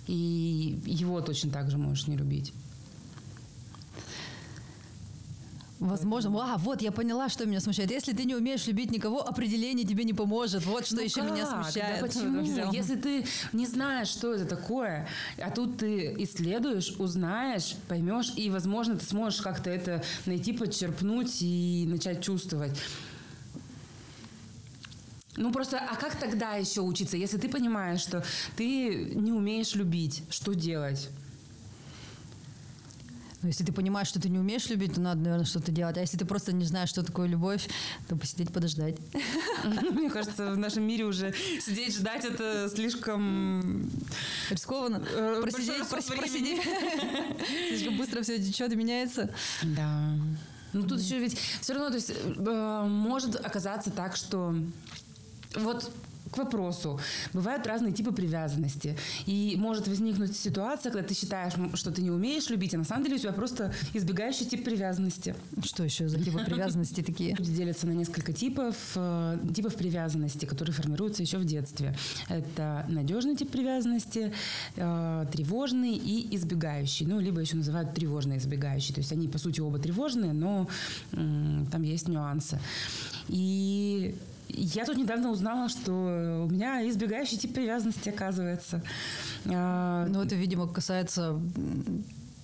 И 0.08 0.80
его 0.86 1.22
точно 1.22 1.52
так 1.52 1.72
же 1.72 1.78
можешь 1.78 2.08
не 2.08 2.18
любить. 2.18 2.54
Возможно. 5.84 6.54
А, 6.54 6.58
вот, 6.58 6.82
я 6.82 6.94
поняла, 6.94 7.28
что 7.28 7.46
меня 7.46 7.60
смущает. 7.60 7.92
Если 7.92 8.14
ты 8.14 8.24
не 8.24 8.36
умеешь 8.36 8.66
любить 8.68 8.90
никого, 8.90 9.22
определение 9.28 9.86
тебе 9.86 10.06
не 10.06 10.14
поможет. 10.14 10.66
Вот 10.66 10.86
что 10.86 10.96
ну 10.96 11.02
еще 11.02 11.22
как? 11.22 11.32
меня 11.32 11.46
смущает. 11.46 12.00
Да 12.00 12.08
почему? 12.08 12.72
Если 12.72 12.96
ты 12.96 13.26
не 13.52 13.68
знаешь, 13.68 14.08
что 14.08 14.34
это 14.34 14.46
такое, 14.46 15.10
а 15.38 15.52
тут 15.52 15.80
ты 15.80 16.16
исследуешь, 16.20 16.96
узнаешь, 17.00 17.76
поймешь, 17.90 18.32
и, 18.38 18.50
возможно, 18.50 18.96
ты 18.96 19.06
сможешь 19.06 19.42
как-то 19.42 19.70
это 19.70 20.02
найти, 20.26 20.54
подчерпнуть 20.54 21.42
и 21.42 21.86
начать 21.90 22.24
чувствовать. 22.24 22.80
Ну 25.36 25.52
просто, 25.52 25.80
а 25.80 25.98
как 25.98 26.16
тогда 26.16 26.54
еще 26.54 26.80
учиться, 26.80 27.18
если 27.18 27.38
ты 27.38 27.50
понимаешь, 27.50 28.00
что 28.00 28.24
ты 28.56 29.12
не 29.16 29.34
умеешь 29.34 29.76
любить, 29.76 30.24
что 30.30 30.54
делать? 30.54 31.10
Но 33.44 33.50
если 33.50 33.66
ты 33.66 33.74
понимаешь, 33.74 34.08
что 34.08 34.22
ты 34.22 34.30
не 34.30 34.40
умеешь 34.40 34.70
любить, 34.70 34.96
то 34.96 35.02
надо, 35.02 35.20
наверное, 35.20 35.46
что-то 35.46 35.72
делать. 35.72 35.98
А 35.98 36.02
если 36.02 36.18
ты 36.18 36.26
просто 36.26 36.54
не 36.54 36.66
знаешь, 36.66 36.90
что 36.90 37.04
такое 37.04 37.28
любовь, 37.28 37.68
то 38.08 38.16
посидеть, 38.16 38.52
подождать. 38.54 38.96
Мне 39.92 40.10
кажется, 40.10 40.52
в 40.52 40.58
нашем 40.58 40.84
мире 40.84 41.04
уже 41.04 41.34
сидеть, 41.62 41.96
ждать 41.96 42.24
это 42.24 42.70
слишком... 42.74 43.92
Рискованно. 44.50 45.04
Э, 45.12 45.40
просидеть, 45.42 45.88
просидеть. 45.88 46.62
Слишком 47.70 47.98
быстро 47.98 48.22
все 48.22 48.42
течет 48.42 48.72
и 48.72 48.76
меняется. 48.76 49.30
Да. 49.62 50.16
Ну 50.72 50.88
тут 50.88 51.02
еще 51.02 51.20
ведь 51.20 51.38
все 51.62 51.74
равно, 51.74 51.90
то 51.90 51.96
есть 51.96 52.12
э, 52.12 52.86
может 52.88 53.36
оказаться 53.36 53.92
так, 53.92 54.16
что 54.16 54.56
вот 55.56 55.92
к 56.34 56.38
вопросу. 56.38 57.00
Бывают 57.34 57.66
разные 57.68 57.94
типы 57.94 58.12
привязанности. 58.12 58.98
И 59.26 59.56
может 59.58 59.88
возникнуть 59.88 60.36
ситуация, 60.36 60.92
когда 60.92 61.08
ты 61.08 61.14
считаешь, 61.14 61.54
что 61.76 61.92
ты 61.92 62.02
не 62.02 62.12
умеешь 62.12 62.50
любить, 62.50 62.74
а 62.74 62.78
на 62.78 62.84
самом 62.84 63.04
деле 63.04 63.16
у 63.16 63.20
тебя 63.20 63.32
просто 63.32 63.74
избегающий 63.94 64.46
тип 64.46 64.64
привязанности. 64.64 65.36
Что 65.64 65.84
еще 65.84 66.10
за 66.10 66.20
типы 66.24 66.40
привязанности 66.44 67.02
такие? 67.02 67.36
Люди 67.36 67.52
делятся 67.52 67.88
на 67.88 67.92
несколько 67.92 68.34
типов, 68.34 68.76
э, 68.96 69.38
типов 69.56 69.76
привязанности, 69.76 70.46
которые 70.46 70.74
формируются 70.74 71.22
еще 71.22 71.38
в 71.38 71.46
детстве. 71.46 71.96
Это 72.30 72.86
надежный 72.90 73.36
тип 73.36 73.52
привязанности, 73.52 74.34
э, 74.76 75.26
тревожный 75.32 75.96
и 75.96 76.36
избегающий. 76.36 77.06
Ну, 77.06 77.20
либо 77.20 77.40
еще 77.40 77.56
называют 77.56 77.94
тревожный 77.94 78.38
избегающий. 78.38 78.94
То 78.94 79.02
есть 79.02 79.12
они, 79.12 79.28
по 79.28 79.38
сути, 79.38 79.60
оба 79.60 79.80
тревожные, 79.80 80.34
но 80.34 80.68
там 81.12 81.82
есть 81.84 82.08
нюансы. 82.08 82.60
И 83.28 84.16
я 84.56 84.86
тут 84.86 84.98
недавно 84.98 85.32
узнала, 85.32 85.70
что 85.70 85.92
у 85.92 86.52
меня 86.52 86.88
избегающий 86.90 87.38
тип 87.38 87.54
привязанности, 87.54 88.10
оказывается. 88.10 88.82
А, 89.46 90.06
ну, 90.08 90.22
это, 90.22 90.36
видимо, 90.36 90.68
касается 90.68 91.40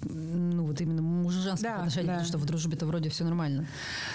ну, 0.01 0.65
вот 0.65 0.79
именно 0.81 1.01
мужа-женских 1.01 1.63
Да, 1.63 1.75
отношений, 1.77 2.07
да. 2.07 2.13
потому 2.13 2.27
что 2.27 2.37
в 2.37 2.45
дружбе-то 2.45 2.85
вроде 2.85 3.09
все 3.09 3.23
нормально. 3.23 3.65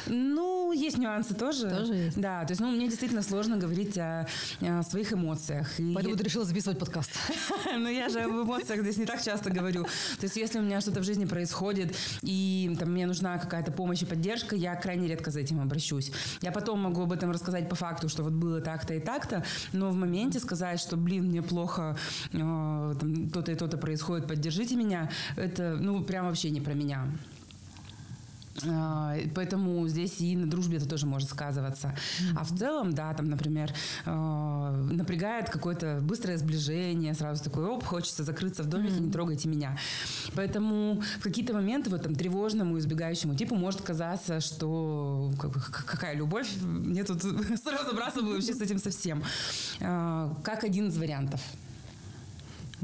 Ну, 0.06 0.72
есть 0.72 0.98
нюансы 0.98 1.34
тоже. 1.34 1.68
Тоже 1.70 1.94
есть. 1.94 2.20
Да, 2.20 2.44
то 2.44 2.52
есть, 2.52 2.60
ну, 2.60 2.70
мне 2.70 2.88
действительно 2.88 3.22
сложно 3.22 3.56
говорить 3.56 3.96
о, 3.98 4.26
о 4.60 4.82
своих 4.82 5.12
эмоциях. 5.12 5.78
И- 5.78 5.92
Поэтому 5.94 6.16
ты 6.16 6.24
решила 6.24 6.44
записывать 6.44 6.78
подкаст. 6.78 7.10
Но 7.78 7.88
я 7.88 8.08
же 8.08 8.20
об 8.20 8.32
эмоциях 8.32 8.80
здесь 8.80 8.96
не 8.96 9.06
так 9.06 9.22
часто 9.22 9.50
говорю. 9.50 9.84
То 9.84 10.22
есть, 10.22 10.36
если 10.36 10.58
у 10.58 10.62
меня 10.62 10.80
что-то 10.80 11.00
в 11.00 11.04
жизни 11.04 11.24
происходит, 11.26 11.94
и 12.22 12.74
там, 12.78 12.92
мне 12.92 13.06
нужна 13.06 13.38
какая-то 13.38 13.70
помощь 13.72 14.02
и 14.02 14.06
поддержка, 14.06 14.56
я 14.56 14.74
крайне 14.76 15.06
редко 15.08 15.30
за 15.30 15.40
этим 15.40 15.60
обращусь. 15.60 16.10
Я 16.40 16.50
потом 16.52 16.80
могу 16.80 17.02
об 17.02 17.12
этом 17.12 17.30
рассказать 17.30 17.68
по 17.68 17.74
факту, 17.76 18.08
что 18.08 18.22
вот 18.22 18.32
было 18.32 18.60
так-то 18.60 18.94
и 18.94 19.00
так-то, 19.00 19.44
но 19.72 19.90
в 19.90 19.94
моменте 19.94 20.38
сказать, 20.40 20.80
что, 20.80 20.96
блин, 20.96 21.24
мне 21.26 21.42
плохо, 21.42 21.96
э, 22.32 22.38
там, 22.38 23.28
то-то 23.30 23.52
и 23.52 23.54
то-то 23.54 23.76
происходит, 23.76 24.26
поддержите 24.26 24.76
меня, 24.76 25.10
это, 25.36 25.73
ну, 25.80 26.02
прям 26.02 26.26
вообще 26.26 26.50
не 26.50 26.60
про 26.60 26.74
меня. 26.74 27.08
А, 28.66 29.16
Поэтому 29.34 29.87
здесь 29.88 30.20
и 30.20 30.37
на 30.37 30.48
дружбе 30.48 30.76
это 30.76 30.88
тоже 30.88 31.06
может 31.06 31.28
сказываться. 31.28 31.94
А 32.37 32.44
в 32.44 32.56
целом, 32.56 32.92
да, 32.92 33.12
там, 33.14 33.28
например, 33.28 33.72
э, 34.06 34.87
напрягает 34.92 35.50
какое-то 35.50 35.98
быстрое 36.02 36.38
сближение, 36.38 37.14
сразу 37.14 37.42
такой, 37.42 37.66
оп, 37.66 37.84
хочется 37.84 38.22
закрыться 38.22 38.62
в 38.62 38.66
домике, 38.66 39.00
не 39.00 39.10
трогайте 39.10 39.48
меня. 39.48 39.76
Поэтому 40.34 41.02
в 41.18 41.22
какие-то 41.22 41.52
моменты 41.52 41.90
вот 41.90 42.02
там 42.02 42.14
тревожному, 42.14 42.78
избегающему 42.78 43.34
типу 43.34 43.54
может 43.54 43.80
казаться, 43.80 44.40
что 44.40 45.32
как 45.38 45.52
какая 45.87 46.14
любовь, 46.14 46.48
мне 46.62 47.04
тут 47.04 47.22
сразу 47.62 47.90
забрасываю 47.90 48.34
вообще 48.34 48.54
с 48.54 48.60
этим 48.60 48.78
совсем. 48.78 49.22
А, 49.80 50.34
Как 50.42 50.64
один 50.64 50.88
из 50.88 50.96
вариантов. 50.96 51.40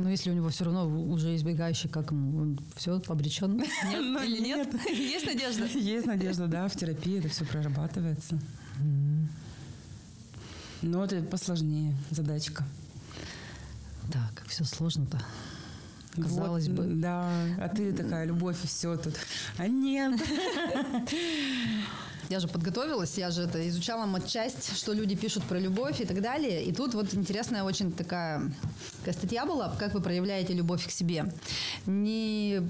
Но 0.01 0.09
если 0.09 0.31
у 0.31 0.35
него 0.35 0.49
все 0.49 0.65
равно 0.65 0.89
уже 0.89 1.37
избегающий, 1.37 1.91
как 1.91 2.11
ему, 2.11 2.39
он 2.39 2.59
все 2.75 3.03
обречен? 3.07 3.57
Нет? 3.59 3.69
Ну, 4.01 4.23
Или 4.23 4.41
нет? 4.41 4.75
Есть 4.91 5.27
надежда? 5.27 5.67
Есть 5.79 6.07
надежда, 6.07 6.47
да, 6.47 6.69
в 6.69 6.75
терапии 6.75 7.19
это 7.19 7.29
все 7.29 7.45
прорабатывается. 7.45 8.41
Но 10.81 11.05
это 11.05 11.23
посложнее 11.23 11.95
задачка. 12.11 12.65
Да, 14.09 14.31
как 14.35 14.49
все 14.49 14.65
сложно-то. 14.65 15.21
Казалось 16.17 16.69
Вот, 16.69 16.77
бы. 16.77 16.95
Да, 16.95 17.31
а 17.59 17.69
ты 17.69 17.93
такая 17.93 18.25
любовь 18.25 18.57
и 18.65 18.67
все 18.67 18.97
тут. 18.97 19.15
А 19.59 19.69
нет. 19.69 20.19
Я 22.31 22.39
же 22.39 22.47
подготовилась, 22.47 23.19
я 23.19 23.33
же 23.33 23.43
это 23.43 23.69
изучала 23.69 24.07
матчасть, 24.07 24.77
что 24.77 24.93
люди 24.93 25.17
пишут 25.17 25.43
про 25.43 25.59
любовь 25.59 26.01
и 26.01 26.05
так 26.05 26.23
далее. 26.23 26.63
И 26.65 26.73
тут 26.73 26.95
вот 26.95 27.13
интересная 27.13 27.65
очень 27.65 27.91
такая, 27.91 28.53
такая 29.01 29.15
статья 29.15 29.45
была, 29.45 29.75
как 29.81 29.95
вы 29.95 30.01
проявляете 30.01 30.53
любовь 30.53 30.87
к 30.87 30.93
себе. 30.93 31.25
Не 31.87 32.63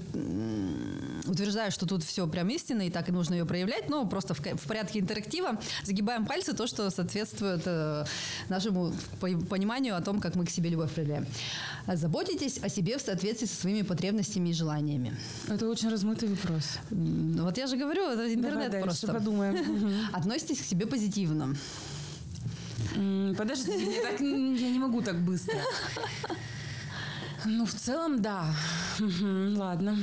утверждаю, 1.27 1.71
что 1.71 1.85
тут 1.85 2.03
все 2.03 2.25
прям 2.25 2.49
истинно, 2.49 2.87
и 2.87 2.89
так 2.89 3.07
и 3.09 3.11
нужно 3.11 3.35
ее 3.35 3.45
проявлять, 3.45 3.87
но 3.87 4.07
просто 4.07 4.33
в, 4.33 4.39
в 4.39 4.67
порядке 4.67 4.97
интерактива 4.97 5.59
загибаем 5.83 6.25
пальцы, 6.25 6.53
то, 6.53 6.65
что 6.65 6.89
соответствует 6.89 7.61
э, 7.65 8.05
нашему 8.49 8.91
по- 9.19 9.27
пониманию 9.47 9.95
о 9.95 10.01
том, 10.01 10.21
как 10.21 10.33
мы 10.33 10.47
к 10.47 10.49
себе 10.49 10.71
любовь 10.71 10.91
проявляем. 10.91 11.27
Заботитесь 11.85 12.57
о 12.63 12.69
себе 12.69 12.97
в 12.97 13.01
соответствии 13.03 13.45
со 13.45 13.55
своими 13.61 13.83
потребностями 13.83 14.49
и 14.49 14.53
желаниями. 14.53 15.15
Это 15.47 15.69
очень 15.69 15.89
размытый 15.89 16.29
вопрос. 16.29 16.79
Вот 16.89 17.57
я 17.59 17.67
же 17.67 17.77
говорю, 17.77 18.07
это 18.09 18.33
интернет 18.33 18.71
Давай 18.71 18.71
дальше 18.71 18.85
просто. 18.85 19.13
подумаем. 19.13 19.50
Относитесь 20.13 20.59
к 20.61 20.65
себе 20.65 20.85
позитивно. 20.85 21.55
Подожди, 23.37 23.71
я, 23.71 24.01
так, 24.01 24.21
м, 24.21 24.55
я 24.55 24.69
не 24.69 24.79
могу 24.79 25.01
так 25.01 25.19
быстро. 25.21 25.57
Ну, 27.45 27.65
в 27.65 27.73
целом, 27.73 28.21
да. 28.21 28.45
Ладно. 28.99 29.97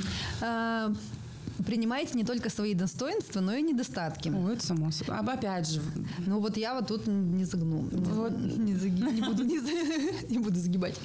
Принимаете 1.65 2.15
не 2.15 2.23
только 2.23 2.49
свои 2.49 2.73
достоинства, 2.73 3.39
но 3.41 3.53
и 3.53 3.61
недостатки. 3.61 4.29
Ой, 4.29 4.53
это 4.53 4.65
само 4.65 4.91
собой. 4.91 5.15
А 5.17 5.19
опять 5.19 5.69
же, 5.69 5.81
Ну 6.25 6.39
вот 6.39 6.57
я 6.57 6.73
вот 6.73 6.87
тут 6.87 7.07
не 7.07 7.43
загну. 7.45 7.87
Вот. 7.91 8.31
Не, 8.37 8.73
заги- 8.73 9.11
не 9.11 9.21
буду, 9.21 9.43
не 9.43 9.59
не 10.29 10.37
буду 10.39 10.59
загибать. 10.59 10.95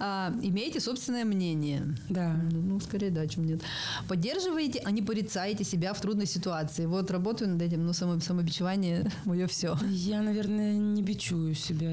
А, 0.00 0.32
имеете 0.42 0.80
собственное 0.80 1.24
мнение. 1.24 1.82
да. 2.08 2.34
Ну, 2.50 2.60
ну, 2.62 2.80
скорее 2.80 3.10
да, 3.10 3.26
чем 3.26 3.44
нет. 3.46 3.60
Поддерживаете, 4.08 4.80
а 4.84 4.90
не 4.90 5.02
порицаете 5.02 5.64
себя 5.64 5.92
в 5.92 6.00
трудной 6.00 6.26
ситуации. 6.26 6.86
Вот 6.86 7.10
работаю 7.10 7.50
над 7.50 7.62
этим, 7.62 7.84
но 7.86 7.92
само, 7.92 8.20
самобичевание 8.20 9.10
мое 9.24 9.46
все. 9.46 9.76
Я, 9.88 10.22
наверное, 10.22 10.74
не 10.74 11.02
бичую 11.02 11.54
себя. 11.54 11.90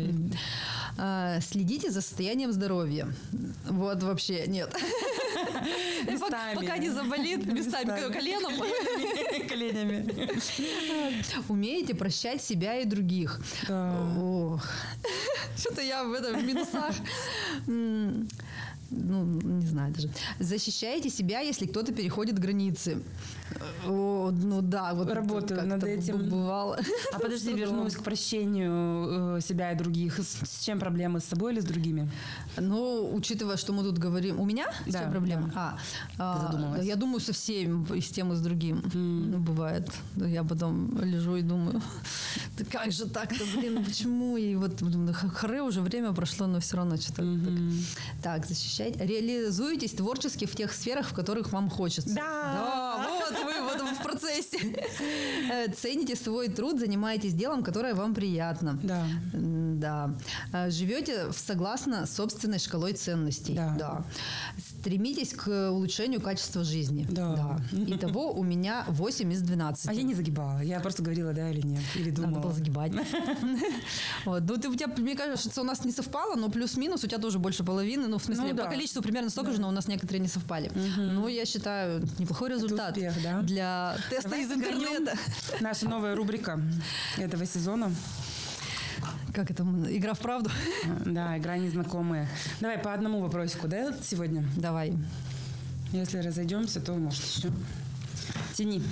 А, 0.97 1.39
следите 1.41 1.91
за 1.91 2.01
состоянием 2.01 2.51
здоровья. 2.51 3.07
Вот 3.69 4.03
вообще 4.03 4.45
нет. 4.47 4.73
Пока 6.55 6.77
не 6.77 6.89
заболит, 6.89 7.45
местами 7.45 8.11
коленом. 8.11 8.53
Коленями. 9.47 10.29
Умеете 11.49 11.95
прощать 11.95 12.41
себя 12.41 12.77
и 12.77 12.85
других. 12.85 13.39
Что-то 15.57 15.81
я 15.81 16.03
в 16.03 16.13
этом 16.13 16.45
минусах. 16.45 16.95
Ну, 18.91 19.23
не 19.25 19.65
знаю 19.65 19.93
даже. 19.93 20.09
Защищаете 20.39 21.09
себя, 21.09 21.39
если 21.39 21.65
кто-то 21.65 21.93
переходит 21.93 22.37
границы. 22.39 23.01
О, 23.87 24.31
ну 24.31 24.61
да, 24.61 24.93
вот 24.93 25.09
Работаю 25.11 25.65
над 25.67 25.83
этим. 25.83 26.29
Бывало. 26.29 26.79
А 27.13 27.19
подожди, 27.19 27.53
С 27.53 27.57
вернусь 27.57 27.95
к 27.95 28.03
прощению 28.03 29.37
э, 29.37 29.41
себя 29.41 29.71
и 29.71 29.75
других. 29.75 30.19
С, 30.19 30.37
с 30.43 30.63
чем 30.63 30.79
проблемы? 30.79 31.19
С 31.19 31.25
собой 31.25 31.53
или 31.53 31.61
с 31.61 31.65
другими? 31.65 32.09
Ну, 32.57 33.11
учитывая, 33.13 33.57
что 33.57 33.73
мы 33.73 33.83
тут 33.83 33.97
говорим... 33.97 34.39
У 34.39 34.45
меня 34.45 34.65
Да, 34.85 34.99
все 34.99 35.11
проблемы? 35.11 35.51
А, 35.55 35.77
а, 36.17 36.75
да, 36.75 36.81
я 36.81 36.95
думаю, 36.95 37.19
со 37.19 37.33
всеми, 37.33 37.97
и 37.97 38.01
с 38.01 38.09
тем, 38.09 38.33
и 38.33 38.35
с 38.35 38.41
другим. 38.41 38.83
Ну, 38.93 39.37
бывает. 39.39 39.89
Я 40.15 40.43
потом 40.43 40.97
лежу 41.01 41.35
и 41.37 41.41
думаю, 41.41 41.81
как 42.71 42.91
же 42.91 43.05
так-то, 43.05 43.43
блин, 43.55 43.83
почему? 43.85 44.37
И 44.37 44.55
вот 44.55 44.75
думаю, 44.77 45.13
харе, 45.13 45.61
уже 45.61 45.81
время 45.81 46.13
прошло, 46.13 46.47
но 46.47 46.59
все 46.59 46.77
равно 46.77 46.97
что-то 46.97 47.21
так. 47.21 48.41
Так, 48.41 48.47
защищать. 48.83 49.09
Реализуетесь 49.09 49.91
творчески 49.91 50.45
в 50.45 50.55
тех 50.55 50.73
сферах, 50.73 51.09
в 51.09 51.13
которых 51.13 51.51
вам 51.51 51.69
хочется. 51.69 52.13
Да. 52.13 52.21
Да, 52.21 53.07
вот 53.09 53.43
вы 53.45 53.60
процессе. 54.31 54.57
Э, 55.51 55.67
Цените 55.71 56.15
свой 56.15 56.47
труд, 56.49 56.79
занимаетесь 56.79 57.33
делом, 57.33 57.63
которое 57.63 57.93
вам 57.93 58.13
приятно. 58.13 58.79
Да. 58.83 59.05
Да. 59.33 60.15
А, 60.53 60.69
Живете 60.69 61.31
согласно 61.35 62.05
собственной 62.05 62.59
шкалой 62.59 62.93
ценностей. 62.93 63.55
Да. 63.55 64.05
Стремитесь 64.79 65.33
к 65.33 65.71
улучшению 65.71 66.21
качества 66.21 66.63
жизни. 66.63 67.07
Да. 67.09 67.59
Итого 67.71 68.31
у 68.31 68.43
меня 68.43 68.85
8 68.87 69.31
из 69.33 69.41
12. 69.41 69.87
А 69.89 69.93
я 69.93 70.03
не 70.03 70.13
загибала. 70.13 70.61
Я 70.61 70.79
просто 70.79 71.03
говорила, 71.03 71.33
да 71.33 71.49
или 71.49 71.61
нет. 71.65 71.81
Или 71.95 72.09
Надо 72.11 72.21
думала. 72.23 72.39
было 72.43 72.53
загибать. 72.53 72.91
Вот. 74.25 74.43
Ну, 74.47 74.57
ты, 74.57 74.69
у 74.69 74.75
тебя, 74.75 74.87
мне 74.97 75.15
кажется, 75.15 75.61
у 75.61 75.63
нас 75.63 75.83
не 75.83 75.91
совпало, 75.91 76.35
но 76.35 76.49
плюс-минус 76.49 77.03
у 77.03 77.07
тебя 77.07 77.17
тоже 77.17 77.39
больше 77.39 77.63
половины. 77.63 78.07
Ну, 78.07 78.17
в 78.19 78.23
смысле, 78.23 78.49
Ну, 78.51 78.53
да. 78.55 78.65
по 78.65 78.69
количеству 78.69 79.01
примерно 79.01 79.29
столько 79.29 79.51
же, 79.51 79.59
но 79.61 79.67
у 79.67 79.71
нас 79.71 79.87
некоторые 79.87 80.19
не 80.21 80.27
совпали. 80.27 80.71
Ну, 80.97 81.27
я 81.27 81.45
считаю, 81.45 82.01
неплохой 82.19 82.49
результат 82.49 82.95
успех, 82.95 83.13
да? 83.23 83.41
для 83.41 83.95
теста 84.09 84.20
Давай 84.23 84.43
из 84.43 84.51
интернета. 84.51 85.17
Наша 85.59 85.87
новая 85.87 86.15
рубрика 86.15 86.59
этого 87.17 87.45
сезона. 87.45 87.91
Как 89.33 89.49
это? 89.49 89.63
Игра 89.89 90.13
в 90.13 90.19
правду? 90.19 90.51
Да, 91.05 91.37
игра 91.37 91.57
незнакомые. 91.57 92.27
Давай 92.59 92.77
по 92.77 92.93
одному 92.93 93.21
вопросику, 93.21 93.67
да, 93.67 93.95
сегодня? 94.03 94.43
Давай. 94.57 94.93
Если 95.91 96.19
разойдемся, 96.19 96.81
то 96.81 96.93
может 96.93 97.23
еще. 97.23 97.49
Тяни. 98.53 98.83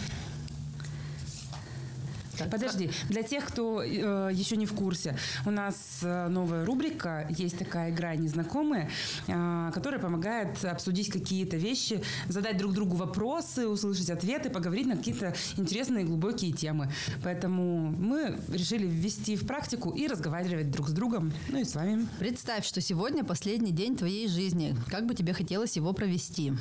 Так, 2.39 2.49
Подожди, 2.49 2.89
для 3.09 3.23
тех, 3.23 3.45
кто 3.45 3.83
э, 3.83 4.29
еще 4.33 4.55
не 4.55 4.65
в 4.65 4.73
курсе, 4.73 5.17
у 5.45 5.51
нас 5.51 5.99
э, 6.03 6.27
новая 6.29 6.65
рубрика, 6.65 7.27
есть 7.29 7.57
такая 7.59 7.91
игра 7.91 8.15
«Незнакомые», 8.15 8.89
э, 9.27 9.71
которая 9.73 9.99
помогает 9.99 10.63
обсудить 10.63 11.11
какие-то 11.11 11.57
вещи, 11.57 12.01
задать 12.27 12.57
друг 12.57 12.73
другу 12.73 12.95
вопросы, 12.95 13.67
услышать 13.67 14.09
ответы, 14.09 14.49
поговорить 14.49 14.87
на 14.87 14.95
какие-то 14.97 15.35
интересные 15.57 16.05
глубокие 16.05 16.53
темы. 16.53 16.89
Поэтому 17.23 17.91
мы 17.91 18.39
решили 18.47 18.87
ввести 18.87 19.35
в 19.35 19.45
практику 19.45 19.91
и 19.91 20.07
разговаривать 20.07 20.71
друг 20.71 20.89
с 20.89 20.91
другом, 20.93 21.33
ну 21.49 21.59
и 21.59 21.63
с 21.65 21.75
вами. 21.75 22.07
Представь, 22.19 22.65
что 22.65 22.79
сегодня 22.81 23.23
последний 23.23 23.71
день 23.71 23.97
твоей 23.97 24.27
жизни. 24.29 24.75
Как 24.87 25.05
бы 25.05 25.13
тебе 25.13 25.33
хотелось 25.33 25.75
его 25.75 25.91
провести? 25.93 26.53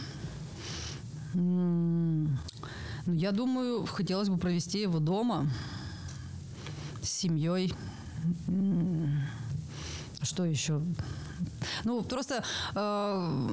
М, 1.34 2.24
Ну, 2.24 2.36
я 3.14 3.32
думаю, 3.32 3.86
хотелось 3.86 4.28
бы 4.28 4.38
провести 4.38 4.80
его 4.80 4.98
дома 4.98 5.46
с 7.02 7.08
семьей. 7.08 7.72
М, 8.46 9.22
Что 10.22 10.44
еще? 10.44 10.80
Ну, 11.84 12.02
просто 12.02 12.44
э, 12.74 13.48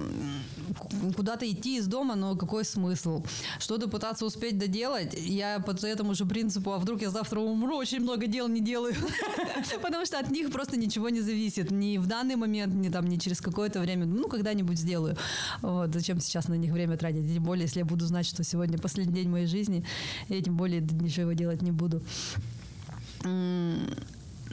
куда-то 1.15 1.49
идти 1.49 1.77
из 1.77 1.87
дома, 1.87 2.15
но 2.15 2.35
какой 2.35 2.65
смысл? 2.65 3.23
Что-то 3.59 3.87
пытаться 3.87 4.25
успеть 4.25 4.57
доделать, 4.57 5.13
я 5.13 5.59
по 5.59 5.71
этому 5.85 6.15
же 6.15 6.25
принципу, 6.25 6.71
а 6.71 6.77
вдруг 6.77 7.01
я 7.01 7.09
завтра 7.09 7.39
умру, 7.39 7.77
очень 7.77 7.99
много 7.99 8.27
дел 8.27 8.47
не 8.47 8.61
делаю. 8.61 8.95
Потому 9.81 10.05
что 10.05 10.19
от 10.19 10.31
них 10.31 10.51
просто 10.51 10.77
ничего 10.77 11.09
не 11.09 11.21
зависит. 11.21 11.71
Ни 11.71 11.97
в 11.97 12.07
данный 12.07 12.35
момент, 12.35 12.73
ни 12.73 12.89
там, 12.89 13.07
ни 13.07 13.17
через 13.17 13.41
какое-то 13.41 13.79
время. 13.79 14.05
Ну, 14.05 14.27
когда-нибудь 14.27 14.77
сделаю. 14.77 15.17
Вот. 15.61 15.93
Зачем 15.93 16.19
сейчас 16.19 16.47
на 16.47 16.55
них 16.55 16.71
время 16.71 16.97
тратить? 16.97 17.33
Тем 17.33 17.43
более, 17.43 17.63
если 17.63 17.79
я 17.79 17.85
буду 17.85 18.05
знать, 18.05 18.25
что 18.25 18.43
сегодня 18.43 18.77
последний 18.77 19.13
день 19.13 19.29
моей 19.29 19.47
жизни, 19.47 19.85
я 20.29 20.41
тем 20.41 20.57
более 20.57 20.81
ничего 20.81 21.33
делать 21.33 21.61
не 21.61 21.71
буду. 21.71 22.01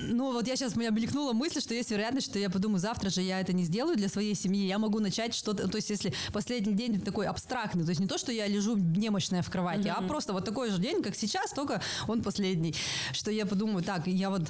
Ну, 0.08 0.32
вот 0.32 0.48
я 0.48 0.56
сейчас, 0.56 0.76
меня 0.76 0.90
мелькнула 0.90 1.32
мысль, 1.32 1.60
что 1.60 1.74
есть 1.74 1.90
вероятность, 1.90 2.28
что 2.28 2.38
я 2.38 2.50
подумаю, 2.50 2.78
завтра 2.80 3.10
же 3.10 3.22
я 3.22 3.40
это 3.40 3.52
не 3.52 3.64
сделаю 3.64 3.96
для 3.96 4.08
своей 4.08 4.34
семьи, 4.34 4.66
я 4.66 4.78
могу 4.78 4.98
начать 4.98 5.34
что-то, 5.34 5.68
то 5.68 5.76
есть 5.76 5.90
если 5.90 6.12
последний 6.32 6.74
день 6.74 7.00
такой 7.00 7.26
абстрактный, 7.26 7.84
то 7.84 7.90
есть 7.90 8.00
не 8.00 8.06
то, 8.06 8.18
что 8.18 8.32
я 8.32 8.46
лежу 8.46 8.76
немощная 8.76 9.42
в 9.42 9.50
кровати, 9.50 9.88
mm-hmm. 9.88 10.04
а 10.04 10.08
просто 10.08 10.32
вот 10.32 10.44
такой 10.44 10.70
же 10.70 10.78
день, 10.78 11.02
как 11.02 11.14
сейчас, 11.14 11.52
только 11.52 11.80
он 12.08 12.22
последний, 12.22 12.74
что 13.12 13.30
я 13.30 13.46
подумаю, 13.46 13.82
так, 13.84 14.06
я 14.06 14.30
вот 14.30 14.42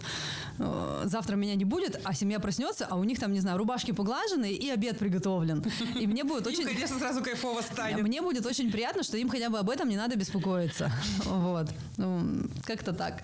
э, 0.58 1.02
завтра 1.04 1.36
меня 1.36 1.54
не 1.54 1.64
будет, 1.64 2.00
а 2.04 2.14
семья 2.14 2.40
проснется, 2.40 2.86
а 2.88 2.96
у 2.96 3.04
них 3.04 3.18
там, 3.18 3.32
не 3.32 3.40
знаю, 3.40 3.58
рубашки 3.58 3.92
поглажены 3.92 4.52
и 4.52 4.70
обед 4.70 4.98
приготовлен, 4.98 5.64
и 5.98 6.06
мне 6.06 6.24
будет 6.24 6.46
очень... 6.46 6.64
конечно, 6.64 6.98
сразу 6.98 7.22
кайфово 7.22 7.60
станет. 7.62 8.02
Мне 8.02 8.22
будет 8.22 8.46
очень 8.46 8.70
приятно, 8.70 9.02
что 9.02 9.16
им 9.16 9.28
хотя 9.28 9.50
бы 9.50 9.58
об 9.58 9.70
этом 9.70 9.88
не 9.88 9.96
надо 9.96 10.16
беспокоиться, 10.16 10.90
вот, 11.24 11.68
ну, 11.96 12.46
как-то 12.64 12.92
так. 12.92 13.22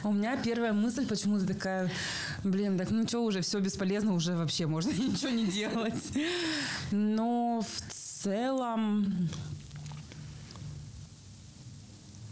У 0.04 0.12
меня 0.12 0.36
первая 0.36 0.72
мысль 0.72 1.06
почему-то 1.06 1.46
такая, 1.46 1.90
блин, 2.44 2.78
так 2.78 2.90
ну 2.90 3.06
что 3.06 3.20
уже, 3.20 3.40
все 3.42 3.60
бесполезно, 3.60 4.14
уже 4.14 4.34
вообще 4.34 4.66
можно 4.66 4.90
ничего 4.98 5.30
не 5.30 5.46
делать. 5.46 6.12
Но 6.90 7.62
в 7.62 7.92
целом... 7.92 9.28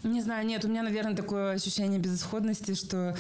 Не 0.05 0.23
знаю, 0.23 0.47
нет, 0.47 0.65
у 0.65 0.69
меня, 0.69 0.83
наверное, 0.83 1.15
такое 1.17 1.53
ощущение 1.53 1.99
безысходности, 1.99 2.75
что 2.75 3.17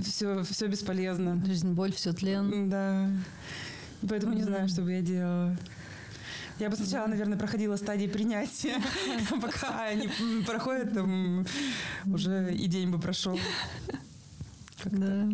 все, 0.00 0.42
все 0.42 0.66
бесполезно. 0.66 1.40
Жизнь, 1.46 1.72
боль, 1.72 1.92
все 1.92 2.12
тлен. 2.12 2.70
Да. 2.70 3.08
Поэтому 4.08 4.32
не 4.32 4.42
знаю, 4.42 4.68
что 4.68 4.82
бы 4.82 4.92
я 4.92 5.02
делала. 5.02 5.56
Я 6.58 6.70
бы 6.70 6.76
сначала, 6.76 7.08
наверное, 7.08 7.36
проходила 7.36 7.76
стадии 7.76 8.06
принятия, 8.06 8.80
пока 9.40 9.86
они 9.86 10.08
проходят, 10.46 10.96
уже 12.06 12.54
и 12.54 12.66
день 12.66 12.90
бы 12.90 13.00
прошел. 13.00 13.38
Да. 14.84 15.28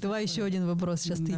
Давай 0.00 0.24
еще 0.24 0.44
один 0.44 0.66
вопрос, 0.66 1.02
сейчас 1.02 1.18
ты. 1.18 1.36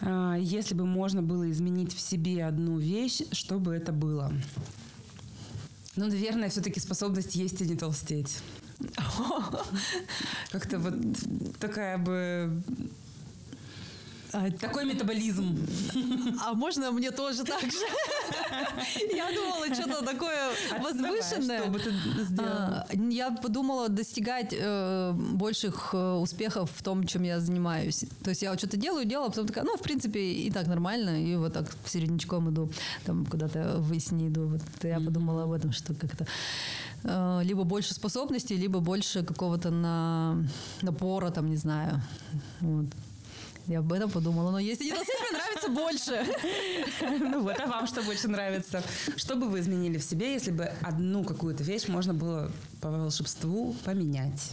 А, 0.00 0.36
если 0.36 0.74
бы 0.74 0.84
можно 0.84 1.22
было 1.22 1.50
изменить 1.50 1.94
в 1.94 2.00
себе 2.00 2.44
одну 2.44 2.78
вещь, 2.78 3.22
что 3.32 3.58
бы 3.58 3.74
это 3.74 3.92
было? 3.92 4.32
Ну, 5.96 6.06
наверное, 6.06 6.48
все-таки 6.48 6.80
способность 6.80 7.34
есть 7.34 7.60
и 7.60 7.64
не 7.64 7.76
толстеть. 7.76 8.38
Как-то 10.50 10.78
вот 10.78 10.94
такая 11.58 11.98
бы 11.98 12.62
а, 14.32 14.50
Такой 14.50 14.84
метаболизм. 14.84 15.66
А 16.44 16.52
можно 16.54 16.90
мне 16.92 17.10
тоже 17.10 17.44
так 17.44 17.62
же? 17.62 17.78
Я 19.14 19.32
думала, 19.32 19.74
что-то 19.74 20.04
такое 20.04 20.50
а 20.70 20.78
возвышенное. 20.82 21.62
Что 21.62 21.70
бы 21.70 21.78
ты 21.78 21.92
сделала? 22.24 22.86
А, 22.88 22.96
я 23.10 23.30
подумала 23.30 23.88
достигать 23.88 24.54
э, 24.58 25.12
больших 25.12 25.90
э, 25.92 26.14
успехов 26.14 26.70
в 26.74 26.82
том, 26.82 27.06
чем 27.06 27.22
я 27.22 27.40
занимаюсь. 27.40 28.04
То 28.22 28.30
есть 28.30 28.42
я 28.42 28.50
вот 28.50 28.58
что-то 28.58 28.76
делаю, 28.76 29.04
делаю, 29.04 29.26
а 29.26 29.30
потом 29.30 29.46
такая, 29.46 29.64
ну, 29.64 29.76
в 29.76 29.82
принципе, 29.82 30.20
и 30.20 30.50
так 30.50 30.66
нормально, 30.66 31.22
и 31.22 31.36
вот 31.36 31.52
так 31.52 31.66
середнячком 31.84 32.50
иду, 32.50 32.70
там 33.04 33.26
куда-то 33.26 33.82
не 34.10 34.28
иду. 34.28 34.46
Вот 34.46 34.62
я 34.82 35.00
подумала 35.00 35.44
об 35.44 35.52
этом, 35.52 35.72
что 35.72 35.94
как-то 35.94 36.26
э, 37.04 37.40
либо 37.44 37.64
больше 37.64 37.94
способностей, 37.94 38.56
либо 38.56 38.80
больше 38.80 39.24
какого-то 39.24 39.70
на, 39.70 40.44
напора, 40.82 41.30
там, 41.30 41.50
не 41.50 41.56
знаю. 41.56 42.02
Вот. 42.60 42.86
Я 43.68 43.80
об 43.80 43.92
этом 43.92 44.10
подумала. 44.10 44.50
Но 44.50 44.58
если 44.58 44.84
не 44.84 44.92
нравится 44.92 45.68
больше. 45.70 46.26
Ну 47.20 47.42
вот, 47.42 47.60
а 47.60 47.66
вам 47.66 47.86
что 47.86 48.02
больше 48.02 48.28
нравится? 48.28 48.82
Что 49.16 49.36
бы 49.36 49.48
вы 49.48 49.60
изменили 49.60 49.98
в 49.98 50.02
себе, 50.02 50.32
если 50.32 50.50
бы 50.50 50.64
одну 50.82 51.22
какую-то 51.24 51.62
вещь 51.62 51.86
можно 51.86 52.14
было 52.14 52.50
по 52.80 52.90
волшебству 52.90 53.74
поменять? 53.84 54.52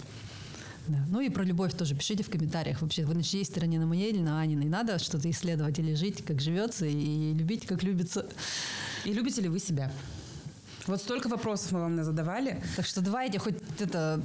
Да. 0.87 0.97
Ну 1.09 1.21
и 1.21 1.29
про 1.29 1.43
любовь 1.43 1.73
тоже 1.73 1.95
пишите 1.95 2.23
в 2.23 2.29
комментариях. 2.29 2.81
Вообще, 2.81 3.05
вы 3.05 3.15
на 3.15 3.23
чьей 3.23 3.45
стороне, 3.45 3.79
на 3.79 3.87
моей 3.87 4.11
или 4.11 4.19
на 4.19 4.39
Аниной? 4.39 4.65
Надо 4.65 4.99
что-то 4.99 5.29
исследовать 5.31 5.79
или 5.79 5.95
жить, 5.95 6.23
как 6.23 6.41
живется, 6.41 6.85
и 6.85 7.33
любить, 7.33 7.65
как 7.65 7.81
любится. 7.83 8.27
И 9.05 9.13
любите 9.13 9.41
ли 9.41 9.49
вы 9.49 9.59
себя? 9.59 9.91
Вот 10.87 11.01
столько 11.01 11.27
вопросов 11.27 11.71
мы 11.71 11.79
вам 11.81 12.03
задавали. 12.03 12.61
Так 12.75 12.85
что 12.85 13.01
давайте 13.01 13.39
хоть 13.39 13.55
это 13.79 14.21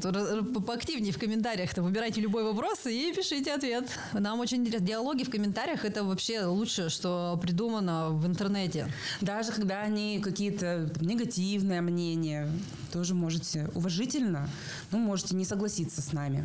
поактивнее 0.66 1.12
в 1.12 1.18
комментариях-то 1.18 1.82
выбирайте 1.82 2.20
любой 2.20 2.44
вопрос 2.44 2.86
и 2.86 3.12
пишите 3.16 3.54
ответ. 3.54 3.88
Нам 4.12 4.40
очень 4.40 4.58
интересно. 4.58 4.86
Диалоги 4.86 5.24
в 5.24 5.30
комментариях 5.30 5.84
это 5.84 6.04
вообще 6.04 6.44
лучшее, 6.44 6.90
что 6.90 7.38
придумано 7.40 8.10
в 8.10 8.26
интернете. 8.26 8.92
Даже 9.22 9.52
когда 9.52 9.80
они 9.80 10.20
какие-то 10.20 10.90
негативные 11.00 11.80
мнения, 11.80 12.50
тоже 12.92 13.14
можете 13.14 13.70
уважительно, 13.74 14.48
ну, 14.90 14.98
можете 14.98 15.34
не 15.36 15.46
согласиться 15.46 16.02
с 16.02 16.12
нами. 16.12 16.44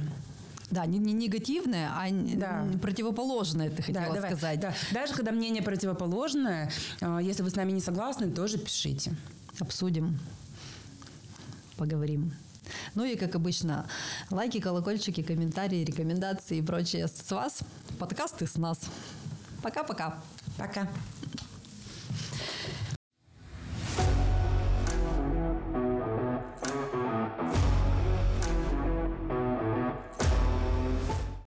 Да, 0.72 0.86
не, 0.86 0.98
не 0.98 1.14
негативное, 1.14 1.90
а 1.94 2.08
да. 2.12 2.66
противоположное, 2.82 3.70
ты 3.70 3.84
хотела 3.84 4.08
да, 4.08 4.14
давай, 4.14 4.32
сказать. 4.32 4.60
Да. 4.60 4.74
Даже 4.92 5.14
когда 5.14 5.32
мнение 5.32 5.62
противоположное, 5.62 6.72
а, 7.02 7.20
если 7.20 7.44
вы 7.44 7.52
с 7.52 7.56
нами 7.56 7.72
не 7.72 7.82
согласны, 7.82 8.32
тоже 8.32 8.58
пишите 8.58 9.16
обсудим, 9.60 10.20
поговорим. 11.78 12.34
Ну 12.96 13.04
и, 13.04 13.16
как 13.16 13.36
обычно, 13.36 13.88
лайки, 14.30 14.60
колокольчики, 14.60 15.22
комментарии, 15.22 15.84
рекомендации 15.84 16.58
и 16.58 16.62
прочее 16.62 17.08
с 17.08 17.32
вас. 17.32 17.60
Подкасты 18.00 18.48
с 18.48 18.56
нас. 18.56 18.80
Пока-пока. 19.62 20.22
Пока. 20.58 20.88